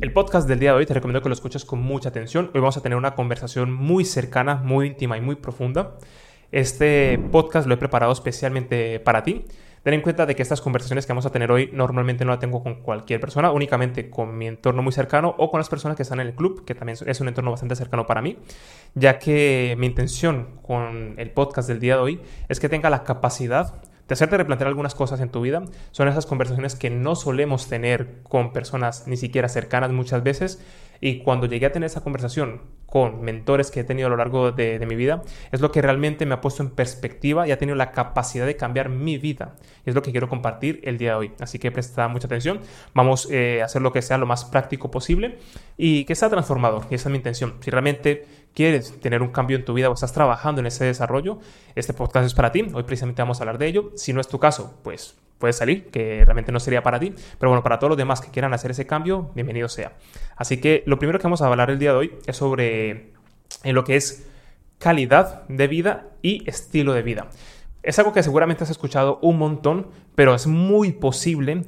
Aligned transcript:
El 0.00 0.14
podcast 0.14 0.48
del 0.48 0.58
día 0.58 0.70
de 0.70 0.78
hoy 0.78 0.86
te 0.86 0.94
recomiendo 0.94 1.20
que 1.20 1.28
lo 1.28 1.34
escuches 1.34 1.66
con 1.66 1.82
mucha 1.82 2.08
atención. 2.08 2.50
Hoy 2.54 2.60
vamos 2.60 2.78
a 2.78 2.80
tener 2.80 2.96
una 2.96 3.14
conversación 3.14 3.70
muy 3.70 4.06
cercana, 4.06 4.54
muy 4.54 4.86
íntima 4.86 5.18
y 5.18 5.20
muy 5.20 5.34
profunda. 5.34 5.98
Este 6.50 7.18
podcast 7.30 7.66
lo 7.66 7.74
he 7.74 7.76
preparado 7.76 8.10
especialmente 8.10 8.98
para 9.00 9.22
ti. 9.22 9.44
Ten 9.82 9.92
en 9.92 10.00
cuenta 10.00 10.24
de 10.24 10.34
que 10.34 10.40
estas 10.42 10.62
conversaciones 10.62 11.04
que 11.04 11.12
vamos 11.12 11.26
a 11.26 11.30
tener 11.30 11.52
hoy 11.52 11.68
normalmente 11.74 12.24
no 12.24 12.30
las 12.30 12.40
tengo 12.40 12.62
con 12.62 12.76
cualquier 12.76 13.20
persona, 13.20 13.50
únicamente 13.50 14.08
con 14.08 14.38
mi 14.38 14.46
entorno 14.46 14.82
muy 14.82 14.92
cercano 14.92 15.34
o 15.36 15.50
con 15.50 15.60
las 15.60 15.68
personas 15.68 15.98
que 15.98 16.02
están 16.02 16.20
en 16.20 16.28
el 16.28 16.34
club, 16.34 16.64
que 16.64 16.74
también 16.74 16.96
es 17.04 17.20
un 17.20 17.28
entorno 17.28 17.50
bastante 17.50 17.76
cercano 17.76 18.06
para 18.06 18.22
mí, 18.22 18.38
ya 18.94 19.18
que 19.18 19.74
mi 19.78 19.86
intención 19.86 20.60
con 20.62 21.14
el 21.18 21.30
podcast 21.30 21.68
del 21.68 21.78
día 21.78 21.96
de 21.96 22.00
hoy 22.00 22.20
es 22.48 22.58
que 22.58 22.70
tenga 22.70 22.88
la 22.88 23.04
capacidad 23.04 23.82
de 24.10 24.14
hacerte 24.14 24.36
replantear 24.36 24.66
algunas 24.66 24.96
cosas 24.96 25.20
en 25.20 25.28
tu 25.28 25.40
vida. 25.40 25.62
Son 25.92 26.08
esas 26.08 26.26
conversaciones 26.26 26.74
que 26.74 26.90
no 26.90 27.14
solemos 27.14 27.68
tener 27.68 28.22
con 28.24 28.52
personas 28.52 29.06
ni 29.06 29.16
siquiera 29.16 29.48
cercanas 29.48 29.92
muchas 29.92 30.24
veces. 30.24 30.60
Y 31.00 31.20
cuando 31.22 31.46
llegué 31.46 31.66
a 31.66 31.72
tener 31.72 31.86
esa 31.86 32.00
conversación 32.00 32.60
con 32.90 33.22
mentores 33.22 33.70
que 33.70 33.80
he 33.80 33.84
tenido 33.84 34.08
a 34.08 34.10
lo 34.10 34.16
largo 34.16 34.52
de, 34.52 34.84
mi 34.86 34.96
vida, 34.96 35.22
es 35.52 35.60
lo 35.60 35.70
que 35.70 35.80
realmente 35.80 36.26
me 36.26 36.34
ha 36.34 36.40
puesto 36.40 36.62
en 36.62 36.70
perspectiva 36.70 37.46
y 37.46 37.52
ha 37.52 37.58
tenido 37.58 37.76
la 37.76 37.92
capacidad 37.92 38.44
de 38.44 38.56
cambiar 38.56 38.88
mi 38.88 39.16
vida. 39.16 39.54
Y 39.86 39.90
es 39.90 39.94
lo 39.94 40.02
que 40.02 40.10
quiero 40.10 40.28
compartir 40.28 40.80
el 40.82 40.98
día 40.98 41.10
de 41.10 41.16
hoy. 41.16 41.32
Así 41.40 41.58
que 41.58 41.70
presta 41.70 42.08
mucha 42.08 42.26
atención. 42.26 42.60
Vamos 42.92 43.28
eh, 43.30 43.62
a 43.62 43.66
hacer 43.66 43.80
lo 43.80 43.92
que 43.92 44.02
sea 44.02 44.18
lo 44.18 44.26
más 44.26 44.44
práctico 44.44 44.90
posible 44.90 45.38
y 45.76 46.04
que 46.04 46.14
sea 46.14 46.28
transformador. 46.28 46.84
Y 46.90 46.96
esa 46.96 47.08
es 47.08 47.12
mi 47.12 47.18
intención. 47.18 47.54
Si 47.60 47.70
realmente 47.70 48.26
quieres 48.54 49.00
tener 49.00 49.22
un 49.22 49.28
cambio 49.28 49.56
en 49.56 49.64
tu 49.64 49.72
vida 49.72 49.88
o 49.88 49.94
estás 49.94 50.12
trabajando 50.12 50.60
en 50.60 50.66
ese 50.66 50.84
desarrollo, 50.84 51.38
este 51.76 51.94
podcast 51.94 52.26
es 52.26 52.34
para 52.34 52.50
ti. 52.50 52.66
Hoy 52.74 52.82
precisamente 52.82 53.22
vamos 53.22 53.40
a 53.40 53.44
hablar 53.44 53.58
de 53.58 53.68
ello. 53.68 53.92
Si 53.94 54.12
no 54.12 54.20
es 54.20 54.26
tu 54.26 54.40
caso, 54.40 54.78
pues 54.82 55.16
puedes 55.40 55.56
salir, 55.56 55.90
que 55.90 56.22
realmente 56.24 56.52
no 56.52 56.60
sería 56.60 56.82
para 56.84 57.00
ti. 57.00 57.12
Pero 57.38 57.50
bueno, 57.50 57.64
para 57.64 57.78
todos 57.80 57.88
los 57.88 57.98
demás 57.98 58.20
que 58.20 58.30
quieran 58.30 58.54
hacer 58.54 58.70
ese 58.70 58.86
cambio, 58.86 59.32
bienvenido 59.34 59.68
sea. 59.68 59.94
Así 60.36 60.60
que 60.60 60.84
lo 60.86 60.98
primero 60.98 61.18
que 61.18 61.24
vamos 61.24 61.42
a 61.42 61.46
hablar 61.46 61.70
el 61.70 61.80
día 61.80 61.90
de 61.90 61.96
hoy 61.96 62.12
es 62.26 62.36
sobre 62.36 63.12
en 63.64 63.74
lo 63.74 63.82
que 63.82 63.96
es 63.96 64.28
calidad 64.78 65.48
de 65.48 65.66
vida 65.66 66.08
y 66.22 66.48
estilo 66.48 66.92
de 66.92 67.02
vida. 67.02 67.28
Es 67.82 67.98
algo 67.98 68.12
que 68.12 68.22
seguramente 68.22 68.64
has 68.64 68.70
escuchado 68.70 69.18
un 69.22 69.38
montón, 69.38 69.88
pero 70.14 70.34
es 70.34 70.46
muy 70.46 70.92
posible 70.92 71.64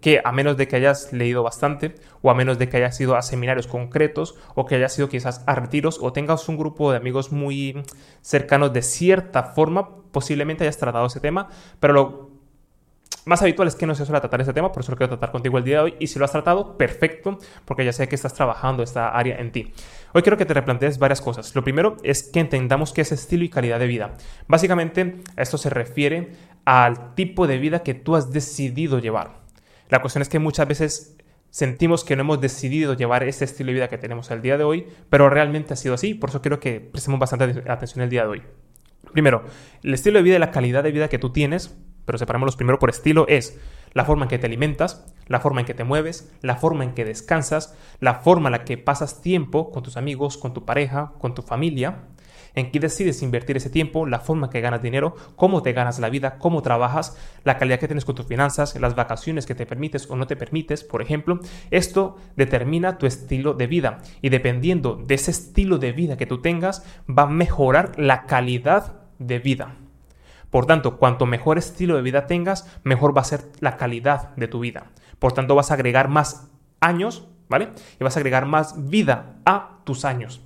que 0.00 0.20
a 0.24 0.32
menos 0.32 0.56
de 0.56 0.66
que 0.66 0.76
hayas 0.76 1.12
leído 1.12 1.42
bastante 1.42 1.94
o 2.22 2.30
a 2.30 2.34
menos 2.34 2.58
de 2.58 2.68
que 2.68 2.78
hayas 2.78 3.00
ido 3.00 3.14
a 3.14 3.22
seminarios 3.22 3.66
concretos 3.66 4.34
o 4.54 4.66
que 4.66 4.76
hayas 4.76 4.98
ido 4.98 5.08
quizás 5.08 5.44
a 5.46 5.54
retiros 5.54 5.98
o 6.00 6.12
tengas 6.12 6.48
un 6.48 6.56
grupo 6.56 6.90
de 6.90 6.96
amigos 6.96 7.30
muy 7.30 7.82
cercanos 8.20 8.72
de 8.72 8.82
cierta 8.82 9.42
forma, 9.42 9.96
posiblemente 10.10 10.64
hayas 10.64 10.78
tratado 10.78 11.06
ese 11.06 11.20
tema, 11.20 11.48
pero 11.78 11.92
lo 11.92 12.31
más 13.24 13.40
habitual 13.40 13.68
es 13.68 13.76
que 13.76 13.86
no 13.86 13.94
se 13.94 14.04
suele 14.04 14.20
tratar 14.20 14.40
ese 14.40 14.52
tema, 14.52 14.72
por 14.72 14.82
eso 14.82 14.90
lo 14.90 14.98
quiero 14.98 15.10
tratar 15.10 15.30
contigo 15.30 15.56
el 15.58 15.64
día 15.64 15.76
de 15.78 15.82
hoy. 15.82 15.94
Y 16.00 16.08
si 16.08 16.18
lo 16.18 16.24
has 16.24 16.32
tratado, 16.32 16.76
perfecto, 16.76 17.38
porque 17.64 17.84
ya 17.84 17.92
sé 17.92 18.08
que 18.08 18.16
estás 18.16 18.34
trabajando 18.34 18.82
esta 18.82 19.10
área 19.10 19.36
en 19.38 19.52
ti. 19.52 19.72
Hoy 20.12 20.22
quiero 20.22 20.36
que 20.36 20.44
te 20.44 20.54
replantees 20.54 20.98
varias 20.98 21.20
cosas. 21.20 21.54
Lo 21.54 21.62
primero 21.62 21.96
es 22.02 22.24
que 22.24 22.40
entendamos 22.40 22.92
qué 22.92 23.02
es 23.02 23.12
estilo 23.12 23.44
y 23.44 23.48
calidad 23.48 23.78
de 23.78 23.86
vida. 23.86 24.14
Básicamente, 24.48 25.20
esto 25.36 25.56
se 25.56 25.70
refiere 25.70 26.32
al 26.64 27.14
tipo 27.14 27.46
de 27.46 27.58
vida 27.58 27.82
que 27.82 27.94
tú 27.94 28.16
has 28.16 28.32
decidido 28.32 28.98
llevar. 28.98 29.42
La 29.88 30.00
cuestión 30.00 30.22
es 30.22 30.28
que 30.28 30.38
muchas 30.38 30.66
veces 30.66 31.16
sentimos 31.50 32.02
que 32.02 32.16
no 32.16 32.22
hemos 32.22 32.40
decidido 32.40 32.94
llevar 32.94 33.22
este 33.24 33.44
estilo 33.44 33.68
de 33.68 33.74
vida 33.74 33.88
que 33.88 33.98
tenemos 33.98 34.30
el 34.30 34.42
día 34.42 34.56
de 34.56 34.64
hoy, 34.64 34.86
pero 35.10 35.28
realmente 35.28 35.74
ha 35.74 35.76
sido 35.76 35.94
así. 35.94 36.14
Por 36.14 36.30
eso 36.30 36.40
quiero 36.40 36.58
que 36.58 36.80
prestemos 36.80 37.20
bastante 37.20 37.62
atención 37.70 38.02
el 38.02 38.10
día 38.10 38.22
de 38.22 38.28
hoy. 38.28 38.42
Primero, 39.12 39.44
el 39.82 39.94
estilo 39.94 40.18
de 40.18 40.22
vida 40.22 40.36
y 40.36 40.38
la 40.38 40.50
calidad 40.50 40.82
de 40.82 40.92
vida 40.92 41.08
que 41.08 41.18
tú 41.18 41.30
tienes, 41.30 41.76
pero 42.04 42.18
separémoslos 42.18 42.56
primero 42.56 42.78
por 42.78 42.90
estilo, 42.90 43.26
es 43.28 43.58
la 43.92 44.04
forma 44.04 44.24
en 44.24 44.28
que 44.28 44.38
te 44.38 44.46
alimentas, 44.46 45.06
la 45.26 45.40
forma 45.40 45.60
en 45.60 45.66
que 45.66 45.74
te 45.74 45.84
mueves, 45.84 46.32
la 46.40 46.56
forma 46.56 46.84
en 46.84 46.94
que 46.94 47.04
descansas, 47.04 47.76
la 48.00 48.14
forma 48.16 48.48
en 48.48 48.52
la 48.52 48.64
que 48.64 48.78
pasas 48.78 49.20
tiempo 49.20 49.70
con 49.70 49.82
tus 49.82 49.96
amigos, 49.96 50.38
con 50.38 50.54
tu 50.54 50.64
pareja, 50.64 51.12
con 51.18 51.34
tu 51.34 51.42
familia, 51.42 52.08
en 52.54 52.70
qué 52.70 52.80
decides 52.80 53.22
invertir 53.22 53.56
ese 53.56 53.70
tiempo, 53.70 54.06
la 54.06 54.20
forma 54.20 54.46
en 54.46 54.52
que 54.52 54.60
ganas 54.60 54.82
dinero, 54.82 55.14
cómo 55.36 55.62
te 55.62 55.72
ganas 55.72 55.98
la 55.98 56.10
vida, 56.10 56.38
cómo 56.38 56.62
trabajas, 56.62 57.16
la 57.44 57.58
calidad 57.58 57.78
que 57.78 57.86
tienes 57.86 58.04
con 58.04 58.14
tus 58.14 58.26
finanzas, 58.26 58.78
las 58.78 58.94
vacaciones 58.94 59.46
que 59.46 59.54
te 59.54 59.66
permites 59.66 60.10
o 60.10 60.16
no 60.16 60.26
te 60.26 60.36
permites, 60.36 60.84
por 60.84 61.02
ejemplo. 61.02 61.40
Esto 61.70 62.16
determina 62.36 62.98
tu 62.98 63.06
estilo 63.06 63.54
de 63.54 63.66
vida 63.66 63.98
y 64.20 64.28
dependiendo 64.28 64.96
de 64.96 65.14
ese 65.14 65.30
estilo 65.30 65.78
de 65.78 65.92
vida 65.92 66.16
que 66.16 66.26
tú 66.26 66.42
tengas, 66.42 66.84
va 67.08 67.22
a 67.24 67.26
mejorar 67.26 67.98
la 67.98 68.26
calidad 68.26 69.00
de 69.18 69.38
vida. 69.38 69.76
Por 70.52 70.66
tanto, 70.66 70.98
cuanto 70.98 71.24
mejor 71.24 71.56
estilo 71.56 71.96
de 71.96 72.02
vida 72.02 72.26
tengas, 72.26 72.70
mejor 72.84 73.16
va 73.16 73.22
a 73.22 73.24
ser 73.24 73.40
la 73.60 73.78
calidad 73.78 74.36
de 74.36 74.46
tu 74.46 74.60
vida. 74.60 74.92
Por 75.18 75.32
tanto, 75.32 75.54
vas 75.54 75.70
a 75.70 75.74
agregar 75.74 76.08
más 76.08 76.52
años, 76.78 77.26
¿vale? 77.48 77.70
Y 77.98 78.04
vas 78.04 78.16
a 78.16 78.20
agregar 78.20 78.44
más 78.44 78.88
vida 78.90 79.36
a 79.46 79.78
tus 79.84 80.04
años. 80.04 80.42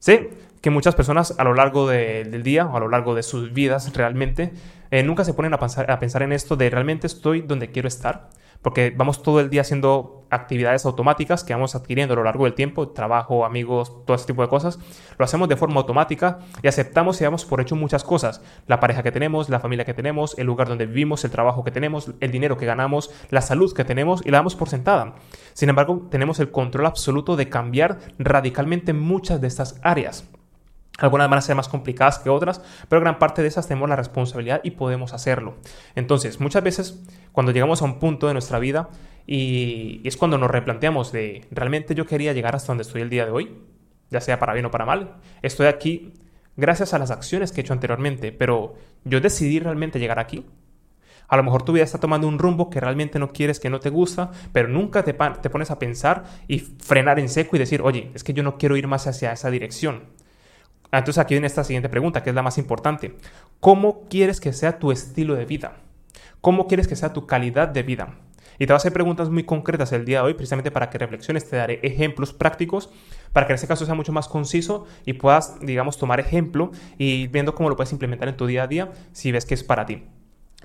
¿Sí? 0.00 0.28
que 0.60 0.70
muchas 0.70 0.94
personas 0.94 1.34
a 1.38 1.44
lo 1.44 1.54
largo 1.54 1.88
del 1.88 2.42
día 2.42 2.66
o 2.66 2.76
a 2.76 2.80
lo 2.80 2.88
largo 2.88 3.14
de 3.14 3.22
sus 3.22 3.52
vidas 3.54 3.94
realmente 3.94 4.52
eh, 4.90 5.02
nunca 5.02 5.24
se 5.24 5.32
ponen 5.32 5.54
a 5.54 5.58
pensar 5.98 6.22
en 6.22 6.32
esto 6.32 6.56
de 6.56 6.68
realmente 6.68 7.06
estoy 7.06 7.40
donde 7.40 7.70
quiero 7.70 7.88
estar, 7.88 8.28
porque 8.62 8.92
vamos 8.94 9.22
todo 9.22 9.40
el 9.40 9.50
día 9.50 9.62
haciendo 9.62 10.26
actividades 10.30 10.84
automáticas 10.86 11.44
que 11.44 11.52
vamos 11.52 11.74
adquiriendo 11.74 12.14
a 12.14 12.16
lo 12.16 12.24
largo 12.24 12.44
del 12.44 12.54
tiempo, 12.54 12.88
trabajo, 12.88 13.44
amigos, 13.44 14.04
todo 14.06 14.14
ese 14.14 14.26
tipo 14.26 14.42
de 14.42 14.48
cosas, 14.48 14.78
lo 15.18 15.24
hacemos 15.24 15.48
de 15.48 15.56
forma 15.56 15.80
automática 15.80 16.38
y 16.62 16.68
aceptamos 16.68 17.20
y 17.20 17.24
damos 17.24 17.44
por 17.44 17.60
hecho 17.60 17.76
muchas 17.76 18.04
cosas, 18.04 18.40
la 18.66 18.80
pareja 18.80 19.02
que 19.02 19.12
tenemos, 19.12 19.48
la 19.48 19.60
familia 19.60 19.84
que 19.84 19.94
tenemos, 19.94 20.38
el 20.38 20.46
lugar 20.46 20.68
donde 20.68 20.86
vivimos, 20.86 21.24
el 21.24 21.30
trabajo 21.30 21.64
que 21.64 21.70
tenemos, 21.70 22.12
el 22.20 22.30
dinero 22.30 22.56
que 22.56 22.66
ganamos, 22.66 23.10
la 23.30 23.40
salud 23.40 23.74
que 23.74 23.84
tenemos 23.84 24.24
y 24.24 24.30
la 24.30 24.38
damos 24.38 24.54
por 24.54 24.68
sentada. 24.68 25.14
Sin 25.52 25.68
embargo, 25.68 26.06
tenemos 26.10 26.38
el 26.40 26.50
control 26.50 26.86
absoluto 26.86 27.36
de 27.36 27.48
cambiar 27.48 27.98
radicalmente 28.18 28.92
muchas 28.92 29.40
de 29.40 29.48
estas 29.48 29.80
áreas. 29.82 30.28
Algunas 31.00 31.28
van 31.28 31.38
a 31.38 31.42
ser 31.42 31.56
más 31.56 31.68
complicadas 31.68 32.18
que 32.18 32.28
otras, 32.28 32.60
pero 32.88 33.00
gran 33.00 33.18
parte 33.18 33.42
de 33.42 33.48
esas 33.48 33.66
tenemos 33.66 33.88
la 33.88 33.96
responsabilidad 33.96 34.60
y 34.62 34.72
podemos 34.72 35.12
hacerlo. 35.14 35.56
Entonces, 35.94 36.40
muchas 36.40 36.62
veces 36.62 37.02
cuando 37.32 37.52
llegamos 37.52 37.82
a 37.82 37.86
un 37.86 37.98
punto 37.98 38.26
de 38.26 38.34
nuestra 38.34 38.58
vida 38.58 38.90
y, 39.26 40.00
es 40.04 40.16
cuando 40.16 40.38
nos 40.38 40.50
replanteamos 40.50 41.10
de, 41.10 41.46
¿realmente 41.50 41.94
yo 41.94 42.06
quería 42.06 42.32
llegar 42.32 42.54
hasta 42.54 42.68
donde 42.68 42.82
estoy 42.82 43.00
el 43.02 43.10
día 43.10 43.24
de 43.24 43.32
hoy? 43.32 43.56
Ya 44.10 44.20
sea 44.20 44.38
para 44.38 44.52
bien 44.52 44.66
o 44.66 44.70
para 44.70 44.84
mal. 44.84 45.16
Estoy 45.42 45.66
aquí 45.66 46.12
gracias 46.56 46.92
a 46.92 46.98
las 46.98 47.10
acciones 47.10 47.52
que 47.52 47.60
he 47.60 47.62
hecho 47.62 47.72
anteriormente, 47.72 48.32
pero 48.32 48.74
yo 49.04 49.20
decidí 49.20 49.58
realmente 49.58 49.98
llegar 49.98 50.18
aquí. 50.18 50.44
A 51.28 51.36
lo 51.36 51.44
mejor 51.44 51.62
tu 51.62 51.72
vida 51.72 51.84
está 51.84 52.00
tomando 52.00 52.26
un 52.26 52.40
rumbo 52.40 52.70
que 52.70 52.80
realmente 52.80 53.20
no 53.20 53.32
quieres, 53.32 53.60
que 53.60 53.70
no 53.70 53.78
te 53.78 53.88
gusta, 53.88 54.32
pero 54.52 54.68
nunca 54.68 55.04
te, 55.04 55.12
te 55.14 55.48
pones 55.48 55.70
a 55.70 55.78
pensar 55.78 56.24
y 56.48 56.58
frenar 56.58 57.20
en 57.20 57.28
seco 57.28 57.54
y 57.54 57.60
decir, 57.60 57.82
oye, 57.82 58.10
es 58.14 58.24
que 58.24 58.34
yo 58.34 58.42
no 58.42 58.58
quiero 58.58 58.76
ir 58.76 58.88
más 58.88 59.06
hacia 59.06 59.32
esa 59.32 59.48
dirección. 59.48 60.02
Entonces 60.92 61.18
aquí 61.18 61.34
viene 61.34 61.46
esta 61.46 61.64
siguiente 61.64 61.88
pregunta, 61.88 62.22
que 62.22 62.30
es 62.30 62.36
la 62.36 62.42
más 62.42 62.58
importante. 62.58 63.16
¿Cómo 63.60 64.08
quieres 64.08 64.40
que 64.40 64.52
sea 64.52 64.78
tu 64.78 64.92
estilo 64.92 65.34
de 65.34 65.44
vida? 65.44 65.74
¿Cómo 66.40 66.66
quieres 66.66 66.88
que 66.88 66.96
sea 66.96 67.12
tu 67.12 67.26
calidad 67.26 67.68
de 67.68 67.82
vida? 67.82 68.14
Y 68.60 68.66
te 68.66 68.72
voy 68.72 68.74
a 68.74 68.76
hacer 68.76 68.92
preguntas 68.92 69.30
muy 69.30 69.44
concretas 69.44 69.90
el 69.92 70.04
día 70.04 70.18
de 70.18 70.26
hoy, 70.26 70.34
precisamente 70.34 70.70
para 70.70 70.90
que 70.90 70.98
reflexiones. 70.98 71.48
Te 71.48 71.56
daré 71.56 71.80
ejemplos 71.82 72.34
prácticos 72.34 72.90
para 73.32 73.46
que 73.46 73.52
en 73.52 73.54
este 73.54 73.66
caso 73.66 73.86
sea 73.86 73.94
mucho 73.94 74.12
más 74.12 74.28
conciso 74.28 74.86
y 75.06 75.14
puedas, 75.14 75.58
digamos, 75.60 75.96
tomar 75.96 76.20
ejemplo 76.20 76.70
y 76.98 77.28
viendo 77.28 77.54
cómo 77.54 77.70
lo 77.70 77.76
puedes 77.76 77.92
implementar 77.92 78.28
en 78.28 78.36
tu 78.36 78.46
día 78.46 78.64
a 78.64 78.66
día 78.66 78.92
si 79.12 79.32
ves 79.32 79.46
que 79.46 79.54
es 79.54 79.64
para 79.64 79.86
ti. 79.86 80.04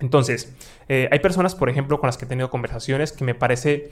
Entonces, 0.02 0.54
eh, 0.90 1.08
hay 1.10 1.20
personas, 1.20 1.56
por 1.56 1.70
ejemplo, 1.70 2.00
con 2.00 2.08
las 2.08 2.18
que 2.18 2.26
he 2.26 2.28
tenido 2.28 2.50
conversaciones 2.50 3.14
que 3.14 3.24
me 3.24 3.34
parece 3.34 3.92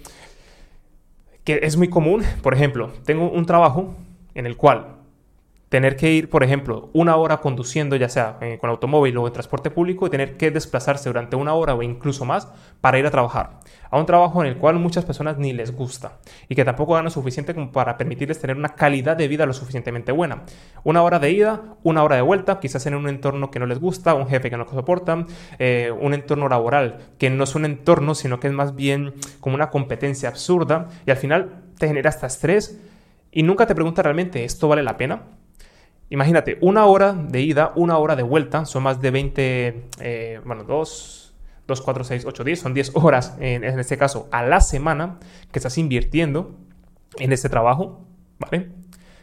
que 1.46 1.62
es 1.64 1.78
muy 1.78 1.90
común. 1.90 2.24
Por 2.42 2.54
ejemplo, 2.54 2.92
tengo 3.06 3.30
un 3.30 3.46
trabajo 3.46 3.96
en 4.36 4.46
el 4.46 4.58
cual 4.58 4.98
tener 5.74 5.96
que 5.96 6.12
ir, 6.12 6.30
por 6.30 6.44
ejemplo, 6.44 6.92
una 6.94 7.16
hora 7.16 7.38
conduciendo, 7.38 7.96
ya 7.96 8.08
sea 8.08 8.38
eh, 8.42 8.60
con 8.62 8.70
automóvil 8.70 9.18
o 9.18 9.26
en 9.26 9.34
transporte 9.34 9.72
público, 9.72 10.06
y 10.06 10.12
tener 10.12 10.38
que 10.38 10.52
desplazarse 10.52 11.10
durante 11.10 11.36
una 11.36 11.56
hora 11.56 11.74
o 11.74 11.82
incluso 11.82 12.26
más 12.26 12.48
para 12.80 13.00
ir 13.00 13.08
a 13.08 13.10
trabajar. 13.10 13.60
A 13.90 13.98
un 13.98 14.06
trabajo 14.06 14.44
en 14.44 14.50
el 14.50 14.58
cual 14.58 14.76
muchas 14.76 15.04
personas 15.04 15.40
ni 15.40 15.52
les 15.52 15.76
gusta 15.76 16.20
y 16.48 16.54
que 16.54 16.64
tampoco 16.64 16.94
ganan 16.94 17.10
suficiente 17.10 17.56
como 17.56 17.72
para 17.72 17.98
permitirles 17.98 18.40
tener 18.40 18.56
una 18.56 18.76
calidad 18.76 19.18
de 19.18 19.28
vida 19.28 19.48
lo 19.48 19.54
suficientemente 19.54 20.12
buena. 20.12 20.44
Una 20.84 21.02
hora 21.02 21.18
de 21.18 21.32
ida, 21.32 21.64
una 21.82 22.04
hora 22.04 22.18
de 22.18 22.22
vuelta, 22.22 22.60
quizás 22.60 22.86
en 22.86 22.94
un 22.94 23.10
entorno 23.10 23.50
que 23.50 23.58
no 23.58 23.66
les 23.66 23.80
gusta, 23.80 24.14
un 24.14 24.28
jefe 24.28 24.52
que 24.52 24.58
no 24.58 24.68
soportan, 24.70 25.26
eh, 25.58 25.92
un 26.00 26.14
entorno 26.14 26.50
laboral 26.50 27.00
que 27.18 27.32
no 27.32 27.46
es 27.46 27.56
un 27.56 27.66
entorno, 27.66 28.14
sino 28.14 28.40
que 28.40 28.46
es 28.46 28.54
más 28.54 28.76
bien 28.76 29.16
como 29.40 29.56
una 29.56 29.72
competencia 29.72 30.30
absurda 30.30 30.90
y 31.08 31.10
al 31.10 31.18
final 31.18 31.64
te 31.80 31.88
genera 31.88 32.10
hasta 32.10 32.28
estrés 32.28 32.80
y 33.32 33.42
nunca 33.42 33.66
te 33.66 33.74
pregunta 33.74 34.04
realmente, 34.04 34.46
¿esto 34.46 34.68
vale 34.68 34.84
la 34.84 34.98
pena? 34.98 35.24
Imagínate, 36.14 36.60
una 36.62 36.86
hora 36.86 37.14
de 37.14 37.42
ida, 37.42 37.72
una 37.76 37.98
hora 37.98 38.16
de 38.16 38.22
vuelta, 38.22 38.66
son 38.66 38.84
más 38.84 39.02
de 39.02 39.10
20, 39.10 39.90
eh, 40.00 40.42
bueno, 40.46 40.64
2, 40.64 41.34
2, 41.66 41.82
4, 41.82 42.04
6, 42.04 42.26
8, 42.28 42.44
10, 42.44 42.60
son 42.60 42.74
10 42.76 42.92
horas 42.94 43.36
en, 43.40 43.64
en, 43.64 43.80
este 43.80 43.98
caso 43.98 44.30
a 44.32 44.44
la 44.44 44.62
semana 44.62 45.18
que 45.52 45.58
estás 45.58 45.76
invirtiendo 45.80 46.56
en 47.18 47.34
este 47.34 47.50
trabajo, 47.50 48.06
¿vale? 48.38 48.70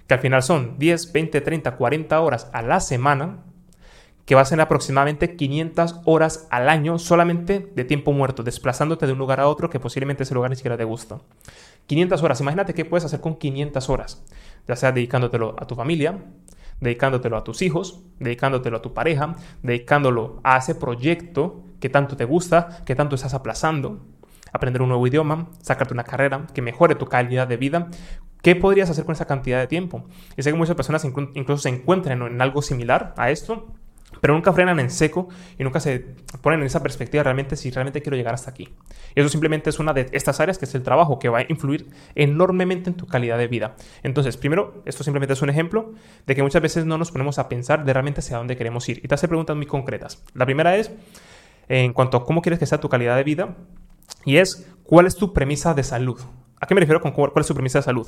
Que 0.08 0.14
al 0.14 0.20
final 0.20 0.42
son 0.42 0.80
10, 0.80 1.12
20, 1.12 1.40
30, 1.40 1.76
40 1.76 2.20
horas 2.20 2.50
a 2.52 2.60
la 2.60 2.80
semana, 2.80 3.44
que 4.24 4.34
va 4.34 4.40
a 4.40 4.44
ser 4.44 4.60
aproximadamente 4.60 5.36
500 5.36 6.00
horas 6.06 6.48
al 6.50 6.68
año 6.68 6.98
solamente 6.98 7.70
de 7.72 7.84
tiempo 7.84 8.10
muerto, 8.10 8.42
desplazándote 8.42 9.06
de 9.06 9.12
un 9.12 9.20
lugar 9.20 9.38
a 9.38 9.46
otro 9.46 9.70
que 9.70 9.78
posiblemente 9.78 10.24
ese 10.24 10.34
lugar 10.34 10.50
ni 10.50 10.56
siquiera 10.56 10.76
te 10.76 10.82
gusta. 10.82 11.20
500 11.86 12.20
horas, 12.24 12.40
imagínate 12.40 12.74
qué 12.74 12.84
puedes 12.84 13.04
hacer 13.04 13.20
con 13.20 13.36
500 13.36 13.88
horas, 13.88 14.24
ya 14.66 14.74
sea 14.74 14.90
dedicándotelo 14.90 15.54
a 15.56 15.68
tu 15.68 15.76
familia, 15.76 16.18
dedicándotelo 16.80 17.36
a 17.36 17.44
tus 17.44 17.62
hijos, 17.62 18.02
dedicándotelo 18.18 18.78
a 18.78 18.82
tu 18.82 18.94
pareja, 18.94 19.36
dedicándolo 19.62 20.40
a 20.44 20.58
ese 20.58 20.74
proyecto 20.74 21.62
que 21.80 21.88
tanto 21.88 22.16
te 22.16 22.24
gusta, 22.24 22.82
que 22.84 22.94
tanto 22.94 23.14
estás 23.14 23.34
aplazando, 23.34 24.00
aprender 24.52 24.82
un 24.82 24.88
nuevo 24.88 25.06
idioma, 25.06 25.48
sacarte 25.60 25.94
una 25.94 26.04
carrera 26.04 26.46
que 26.52 26.62
mejore 26.62 26.94
tu 26.94 27.06
calidad 27.06 27.48
de 27.48 27.56
vida. 27.56 27.88
¿Qué 28.42 28.56
podrías 28.56 28.88
hacer 28.88 29.04
con 29.04 29.12
esa 29.12 29.26
cantidad 29.26 29.60
de 29.60 29.66
tiempo? 29.66 30.04
Y 30.36 30.42
sé 30.42 30.50
que 30.50 30.56
muchas 30.56 30.76
personas 30.76 31.04
incluso 31.04 31.58
se 31.58 31.68
encuentran 31.68 32.22
en 32.22 32.40
algo 32.40 32.62
similar 32.62 33.14
a 33.16 33.30
esto, 33.30 33.74
pero 34.20 34.34
nunca 34.34 34.52
frenan 34.52 34.80
en 34.80 34.90
seco 34.90 35.28
y 35.58 35.64
nunca 35.64 35.80
se 35.80 36.04
ponen 36.42 36.60
en 36.60 36.66
esa 36.66 36.82
perspectiva 36.82 37.22
realmente 37.22 37.56
si 37.56 37.70
realmente 37.70 38.02
quiero 38.02 38.16
llegar 38.16 38.34
hasta 38.34 38.50
aquí. 38.50 38.68
Y 39.14 39.20
eso 39.20 39.28
simplemente 39.28 39.70
es 39.70 39.78
una 39.78 39.92
de 39.92 40.08
estas 40.12 40.40
áreas 40.40 40.58
que 40.58 40.64
es 40.64 40.74
el 40.74 40.82
trabajo, 40.82 41.18
que 41.18 41.28
va 41.28 41.38
a 41.38 41.46
influir 41.48 41.88
enormemente 42.14 42.90
en 42.90 42.96
tu 42.96 43.06
calidad 43.06 43.38
de 43.38 43.48
vida. 43.48 43.76
Entonces, 44.02 44.36
primero, 44.36 44.82
esto 44.84 45.04
simplemente 45.04 45.32
es 45.32 45.42
un 45.42 45.50
ejemplo 45.50 45.92
de 46.26 46.34
que 46.34 46.42
muchas 46.42 46.62
veces 46.62 46.84
no 46.86 46.98
nos 46.98 47.10
ponemos 47.10 47.38
a 47.38 47.48
pensar 47.48 47.84
de 47.84 47.92
realmente 47.92 48.20
hacia 48.20 48.36
dónde 48.36 48.56
queremos 48.56 48.88
ir. 48.88 49.00
Y 49.02 49.08
te 49.08 49.14
hace 49.14 49.28
preguntas 49.28 49.56
muy 49.56 49.66
concretas. 49.66 50.22
La 50.34 50.44
primera 50.44 50.76
es, 50.76 50.90
en 51.68 51.92
cuanto 51.92 52.16
a 52.16 52.24
cómo 52.24 52.42
quieres 52.42 52.58
que 52.58 52.66
sea 52.66 52.78
tu 52.78 52.88
calidad 52.88 53.16
de 53.16 53.24
vida, 53.24 53.56
y 54.24 54.36
es, 54.36 54.66
¿cuál 54.84 55.06
es 55.06 55.16
tu 55.16 55.32
premisa 55.32 55.74
de 55.74 55.82
salud? 55.82 56.20
¿A 56.60 56.66
qué 56.66 56.74
me 56.74 56.80
refiero 56.80 57.00
con 57.00 57.12
cuál 57.12 57.32
es 57.36 57.46
tu 57.46 57.54
premisa 57.54 57.78
de 57.78 57.84
salud? 57.84 58.06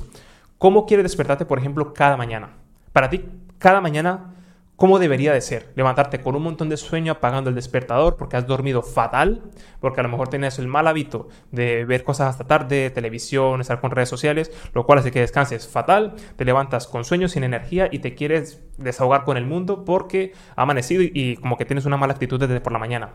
¿Cómo 0.57 0.85
quieres 0.85 1.03
despertarte, 1.03 1.45
por 1.45 1.57
ejemplo, 1.57 1.93
cada 1.93 2.17
mañana? 2.17 2.51
Para 2.91 3.09
ti, 3.09 3.25
cada 3.57 3.81
mañana 3.81 4.35
¿Cómo 4.75 4.97
debería 4.97 5.31
de 5.33 5.41
ser? 5.41 5.71
Levantarte 5.75 6.19
con 6.19 6.35
un 6.35 6.41
montón 6.41 6.67
de 6.67 6.77
sueño 6.77 7.11
apagando 7.11 7.49
el 7.49 7.55
despertador 7.55 8.17
porque 8.17 8.37
has 8.37 8.47
dormido 8.47 8.81
fatal, 8.81 9.43
porque 9.79 9.99
a 9.99 10.03
lo 10.03 10.09
mejor 10.09 10.29
tienes 10.29 10.57
el 10.57 10.67
mal 10.67 10.87
hábito 10.87 11.29
de 11.51 11.85
ver 11.85 12.03
cosas 12.03 12.29
hasta 12.29 12.45
tarde, 12.45 12.89
televisión, 12.89 13.61
estar 13.61 13.79
con 13.79 13.91
redes 13.91 14.09
sociales, 14.09 14.51
lo 14.73 14.85
cual 14.85 14.99
hace 14.99 15.11
que 15.11 15.19
descanses 15.19 15.67
fatal, 15.67 16.15
te 16.35 16.43
levantas 16.43 16.87
con 16.87 17.05
sueño, 17.05 17.27
sin 17.27 17.43
energía 17.43 17.87
y 17.91 17.99
te 17.99 18.15
quieres 18.15 18.63
desahogar 18.77 19.25
con 19.25 19.37
el 19.37 19.45
mundo 19.45 19.85
porque 19.85 20.33
ha 20.55 20.63
amanecido 20.63 21.03
y, 21.03 21.37
como 21.37 21.55
que 21.55 21.65
tienes 21.65 21.85
una 21.85 21.97
mala 21.97 22.13
actitud 22.13 22.39
desde 22.39 22.59
por 22.59 22.73
la 22.73 22.79
mañana. 22.79 23.11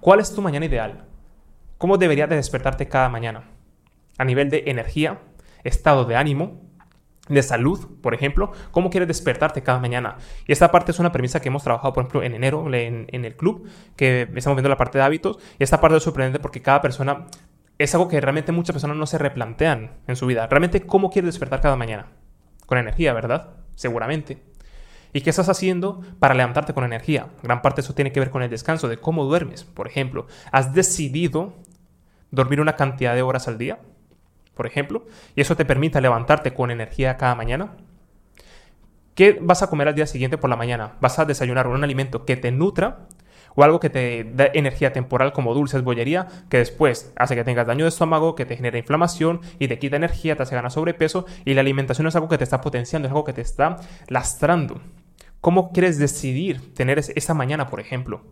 ¿Cuál 0.00 0.18
es 0.18 0.34
tu 0.34 0.42
mañana 0.42 0.66
ideal? 0.66 1.04
¿Cómo 1.78 1.98
deberías 1.98 2.28
de 2.28 2.36
despertarte 2.36 2.88
cada 2.88 3.08
mañana? 3.08 3.44
A 4.18 4.24
nivel 4.24 4.50
de 4.50 4.64
energía, 4.66 5.20
estado 5.62 6.04
de 6.04 6.16
ánimo, 6.16 6.65
de 7.28 7.42
salud, 7.42 8.00
por 8.00 8.14
ejemplo, 8.14 8.52
cómo 8.70 8.90
quieres 8.90 9.08
despertarte 9.08 9.62
cada 9.62 9.78
mañana. 9.78 10.16
Y 10.46 10.52
esta 10.52 10.70
parte 10.70 10.92
es 10.92 10.98
una 10.98 11.12
premisa 11.12 11.40
que 11.40 11.48
hemos 11.48 11.64
trabajado, 11.64 11.92
por 11.92 12.02
ejemplo, 12.02 12.22
en 12.22 12.34
enero 12.34 12.72
en, 12.72 13.24
el 13.24 13.36
club, 13.36 13.68
que 13.96 14.28
estamos 14.34 14.56
viendo 14.56 14.68
la 14.68 14.76
parte 14.76 14.98
de 14.98 15.04
hábitos. 15.04 15.38
Y 15.58 15.64
esta 15.64 15.80
parte 15.80 15.96
es 15.96 16.02
sorprendente 16.02 16.38
porque 16.38 16.62
cada 16.62 16.80
persona 16.80 17.26
es 17.78 17.94
algo 17.94 18.08
que 18.08 18.20
realmente 18.20 18.52
muchas 18.52 18.74
personas 18.74 18.96
no 18.96 19.06
se 19.06 19.18
replantean 19.18 19.98
en 20.06 20.16
su 20.16 20.26
vida. 20.26 20.46
Realmente, 20.46 20.82
¿cómo 20.86 21.10
quieres 21.10 21.32
despertar 21.32 21.60
cada 21.60 21.76
mañana? 21.76 22.06
Con 22.66 22.78
energía, 22.78 23.12
¿verdad? 23.12 23.50
Seguramente. 23.74 24.42
¿Y 25.12 25.22
qué 25.22 25.30
estás 25.30 25.48
haciendo 25.48 26.02
para 26.18 26.34
levantarte 26.34 26.74
con 26.74 26.84
energía? 26.84 27.28
Gran 27.42 27.62
parte 27.62 27.80
de 27.80 27.86
eso 27.86 27.94
tiene 27.94 28.12
que 28.12 28.20
ver 28.20 28.30
con 28.30 28.42
el 28.42 28.50
descanso, 28.50 28.88
de 28.88 28.98
cómo 28.98 29.24
duermes. 29.24 29.64
Por 29.64 29.86
ejemplo, 29.86 30.26
¿has 30.52 30.74
decidido 30.74 31.54
dormir 32.30 32.60
una 32.60 32.76
cantidad 32.76 33.14
de 33.14 33.22
horas 33.22 33.48
al 33.48 33.58
día? 33.58 33.78
Por 34.56 34.66
ejemplo, 34.66 35.04
y 35.36 35.42
eso 35.42 35.54
te 35.54 35.64
permite 35.64 36.00
levantarte 36.00 36.54
con 36.54 36.70
energía 36.70 37.16
cada 37.16 37.34
mañana. 37.34 37.76
¿Qué 39.14 39.38
vas 39.40 39.62
a 39.62 39.68
comer 39.68 39.88
al 39.88 39.94
día 39.94 40.06
siguiente 40.06 40.38
por 40.38 40.50
la 40.50 40.56
mañana? 40.56 40.94
¿Vas 41.00 41.18
a 41.18 41.24
desayunar 41.24 41.68
un 41.68 41.84
alimento 41.84 42.24
que 42.24 42.36
te 42.36 42.50
nutra 42.50 43.06
o 43.54 43.64
algo 43.64 43.80
que 43.80 43.90
te 43.90 44.24
da 44.24 44.48
energía 44.52 44.92
temporal 44.92 45.32
como 45.32 45.54
dulces, 45.54 45.82
bollería, 45.82 46.26
que 46.50 46.58
después 46.58 47.12
hace 47.16 47.34
que 47.34 47.44
tengas 47.44 47.66
daño 47.66 47.84
de 47.84 47.88
estómago, 47.88 48.34
que 48.34 48.44
te 48.44 48.56
genera 48.56 48.78
inflamación 48.78 49.40
y 49.58 49.68
te 49.68 49.78
quita 49.78 49.96
energía, 49.96 50.36
te 50.36 50.42
hace 50.42 50.54
ganar 50.54 50.70
sobrepeso 50.70 51.26
y 51.44 51.54
la 51.54 51.62
alimentación 51.62 52.06
es 52.06 52.14
algo 52.14 52.28
que 52.28 52.38
te 52.38 52.44
está 52.44 52.60
potenciando, 52.60 53.08
es 53.08 53.12
algo 53.12 53.24
que 53.24 53.32
te 53.32 53.40
está 53.40 53.76
lastrando. 54.08 54.80
¿Cómo 55.40 55.72
quieres 55.72 55.98
decidir 55.98 56.74
tener 56.74 56.98
esa 56.98 57.34
mañana, 57.34 57.68
por 57.68 57.80
ejemplo? 57.80 58.22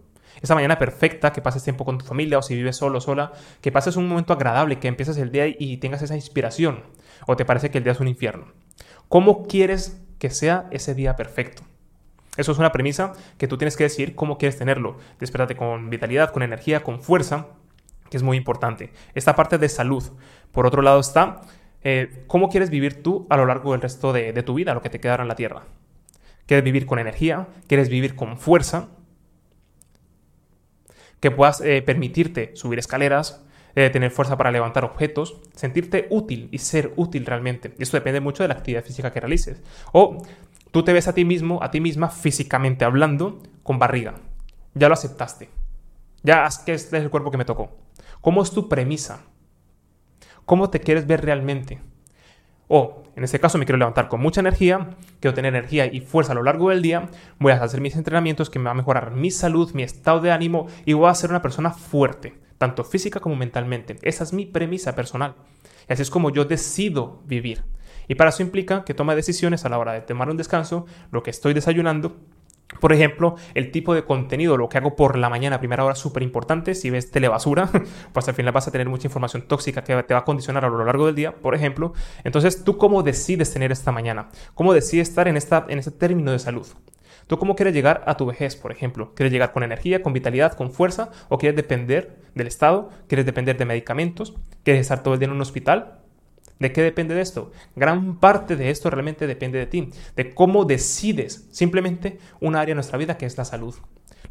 Esa 0.42 0.54
mañana 0.54 0.78
perfecta, 0.78 1.32
que 1.32 1.42
pases 1.42 1.62
tiempo 1.62 1.84
con 1.84 1.98
tu 1.98 2.04
familia 2.04 2.38
o 2.38 2.42
si 2.42 2.54
vives 2.54 2.76
solo 2.76 3.00
sola, 3.00 3.32
que 3.60 3.72
pases 3.72 3.96
un 3.96 4.08
momento 4.08 4.32
agradable, 4.32 4.78
que 4.78 4.88
empieces 4.88 5.16
el 5.18 5.30
día 5.30 5.46
y 5.46 5.76
tengas 5.78 6.02
esa 6.02 6.14
inspiración, 6.14 6.82
o 7.26 7.36
te 7.36 7.44
parece 7.44 7.70
que 7.70 7.78
el 7.78 7.84
día 7.84 7.92
es 7.92 8.00
un 8.00 8.08
infierno. 8.08 8.46
¿Cómo 9.08 9.46
quieres 9.46 10.00
que 10.18 10.30
sea 10.30 10.66
ese 10.70 10.94
día 10.94 11.16
perfecto? 11.16 11.62
Eso 12.36 12.52
es 12.52 12.58
una 12.58 12.72
premisa 12.72 13.12
que 13.38 13.46
tú 13.46 13.58
tienes 13.58 13.76
que 13.76 13.84
decir 13.84 14.14
cómo 14.14 14.38
quieres 14.38 14.58
tenerlo. 14.58 14.98
Despértate 15.20 15.56
con 15.56 15.88
vitalidad, 15.88 16.32
con 16.32 16.42
energía, 16.42 16.82
con 16.82 17.00
fuerza, 17.00 17.46
que 18.10 18.16
es 18.16 18.22
muy 18.22 18.36
importante. 18.36 18.92
Esta 19.14 19.36
parte 19.36 19.58
de 19.58 19.68
salud. 19.68 20.04
Por 20.50 20.66
otro 20.66 20.82
lado 20.82 20.98
está 20.98 21.42
eh, 21.82 22.24
cómo 22.26 22.48
quieres 22.48 22.70
vivir 22.70 23.02
tú 23.02 23.26
a 23.30 23.36
lo 23.36 23.46
largo 23.46 23.72
del 23.72 23.82
resto 23.82 24.12
de, 24.12 24.32
de 24.32 24.42
tu 24.42 24.54
vida, 24.54 24.74
lo 24.74 24.82
que 24.82 24.90
te 24.90 24.98
quedará 24.98 25.22
en 25.22 25.28
la 25.28 25.36
tierra. 25.36 25.62
¿Quieres 26.46 26.64
vivir 26.64 26.86
con 26.86 26.98
energía? 26.98 27.46
¿Quieres 27.68 27.88
vivir 27.88 28.16
con 28.16 28.36
fuerza? 28.36 28.88
Que 31.20 31.30
puedas 31.30 31.60
eh, 31.60 31.82
permitirte 31.82 32.52
subir 32.54 32.78
escaleras, 32.78 33.44
eh, 33.76 33.90
tener 33.90 34.10
fuerza 34.10 34.36
para 34.36 34.52
levantar 34.52 34.84
objetos, 34.84 35.36
sentirte 35.54 36.06
útil 36.10 36.48
y 36.52 36.58
ser 36.58 36.92
útil 36.96 37.26
realmente. 37.26 37.74
Y 37.78 37.82
esto 37.82 37.96
depende 37.96 38.20
mucho 38.20 38.44
de 38.44 38.48
la 38.48 38.54
actividad 38.54 38.84
física 38.84 39.12
que 39.12 39.20
realices. 39.20 39.62
O 39.92 40.22
tú 40.70 40.84
te 40.84 40.92
ves 40.92 41.08
a 41.08 41.14
ti 41.14 41.24
mismo, 41.24 41.62
a 41.62 41.70
ti 41.70 41.80
misma, 41.80 42.08
físicamente 42.08 42.84
hablando, 42.84 43.42
con 43.62 43.78
barriga. 43.78 44.14
Ya 44.74 44.88
lo 44.88 44.94
aceptaste. 44.94 45.50
Ya 46.22 46.46
es 46.46 46.58
que 46.58 46.74
este 46.74 46.98
es 46.98 47.02
el 47.02 47.10
cuerpo 47.10 47.30
que 47.30 47.38
me 47.38 47.44
tocó. 47.44 47.76
¿Cómo 48.20 48.42
es 48.42 48.50
tu 48.50 48.68
premisa? 48.68 49.22
¿Cómo 50.44 50.70
te 50.70 50.80
quieres 50.80 51.06
ver 51.06 51.24
realmente? 51.24 51.80
O, 52.68 53.02
en 53.16 53.24
este 53.24 53.38
caso, 53.38 53.58
me 53.58 53.66
quiero 53.66 53.78
levantar 53.78 54.08
con 54.08 54.20
mucha 54.20 54.40
energía, 54.40 54.90
quiero 55.20 55.34
tener 55.34 55.54
energía 55.54 55.86
y 55.86 56.00
fuerza 56.00 56.32
a 56.32 56.34
lo 56.34 56.42
largo 56.42 56.70
del 56.70 56.82
día, 56.82 57.08
voy 57.38 57.52
a 57.52 57.62
hacer 57.62 57.80
mis 57.80 57.96
entrenamientos 57.96 58.50
que 58.50 58.58
me 58.58 58.66
va 58.66 58.70
a 58.72 58.74
mejorar 58.74 59.12
mi 59.12 59.30
salud, 59.30 59.72
mi 59.74 59.82
estado 59.82 60.20
de 60.20 60.32
ánimo 60.32 60.66
y 60.84 60.94
voy 60.94 61.08
a 61.08 61.14
ser 61.14 61.30
una 61.30 61.42
persona 61.42 61.70
fuerte, 61.70 62.34
tanto 62.58 62.84
física 62.84 63.20
como 63.20 63.36
mentalmente. 63.36 63.96
Esa 64.02 64.24
es 64.24 64.32
mi 64.32 64.46
premisa 64.46 64.94
personal. 64.94 65.34
Y 65.88 65.92
así 65.92 66.02
es 66.02 66.10
como 66.10 66.30
yo 66.30 66.44
decido 66.44 67.20
vivir. 67.26 67.64
Y 68.08 68.14
para 68.16 68.30
eso 68.30 68.42
implica 68.42 68.84
que 68.84 68.94
tome 68.94 69.14
decisiones 69.14 69.64
a 69.64 69.68
la 69.68 69.78
hora 69.78 69.92
de 69.92 70.00
tomar 70.00 70.28
un 70.28 70.36
descanso, 70.36 70.86
lo 71.10 71.22
que 71.22 71.30
estoy 71.30 71.54
desayunando, 71.54 72.16
por 72.80 72.92
ejemplo, 72.92 73.36
el 73.54 73.70
tipo 73.70 73.94
de 73.94 74.04
contenido, 74.04 74.56
lo 74.56 74.68
que 74.68 74.78
hago 74.78 74.96
por 74.96 75.18
la 75.18 75.28
mañana 75.28 75.58
primera 75.58 75.84
hora 75.84 75.94
súper 75.94 76.22
importante. 76.22 76.74
Si 76.74 76.90
ves 76.90 77.10
telebasura, 77.10 77.70
pues 78.12 78.28
al 78.28 78.34
final 78.34 78.52
vas 78.52 78.68
a 78.68 78.70
tener 78.70 78.88
mucha 78.88 79.06
información 79.06 79.42
tóxica 79.42 79.82
que 79.82 80.02
te 80.02 80.14
va 80.14 80.20
a 80.20 80.24
condicionar 80.24 80.64
a 80.64 80.68
lo 80.68 80.84
largo 80.84 81.06
del 81.06 81.14
día, 81.14 81.34
por 81.34 81.54
ejemplo. 81.54 81.92
Entonces, 82.24 82.64
¿tú 82.64 82.76
cómo 82.78 83.02
decides 83.02 83.52
tener 83.52 83.72
esta 83.72 83.92
mañana? 83.92 84.28
¿Cómo 84.54 84.72
decides 84.72 85.08
estar 85.08 85.28
en, 85.28 85.36
esta, 85.36 85.66
en 85.68 85.78
este 85.78 85.90
término 85.90 86.32
de 86.32 86.38
salud? 86.38 86.66
¿Tú 87.26 87.38
cómo 87.38 87.56
quieres 87.56 87.74
llegar 87.74 88.02
a 88.06 88.16
tu 88.16 88.26
vejez, 88.26 88.54
por 88.56 88.70
ejemplo? 88.70 89.14
¿Quieres 89.14 89.32
llegar 89.32 89.52
con 89.52 89.62
energía, 89.62 90.02
con 90.02 90.12
vitalidad, 90.12 90.52
con 90.52 90.70
fuerza? 90.70 91.10
¿O 91.28 91.38
quieres 91.38 91.56
depender 91.56 92.18
del 92.34 92.46
Estado? 92.46 92.90
¿Quieres 93.08 93.24
depender 93.24 93.56
de 93.56 93.64
medicamentos? 93.64 94.34
¿Quieres 94.62 94.82
estar 94.82 95.02
todo 95.02 95.14
el 95.14 95.20
día 95.20 95.28
en 95.28 95.32
un 95.32 95.40
hospital? 95.40 96.03
¿De 96.58 96.72
qué 96.72 96.82
depende 96.82 97.14
de 97.14 97.20
esto? 97.20 97.50
Gran 97.74 98.20
parte 98.20 98.56
de 98.56 98.70
esto 98.70 98.90
realmente 98.90 99.26
depende 99.26 99.58
de 99.58 99.66
ti, 99.66 99.90
de 100.16 100.34
cómo 100.34 100.64
decides 100.64 101.48
simplemente 101.50 102.18
un 102.40 102.54
área 102.54 102.72
de 102.72 102.76
nuestra 102.76 102.98
vida 102.98 103.18
que 103.18 103.26
es 103.26 103.36
la 103.36 103.44
salud. 103.44 103.74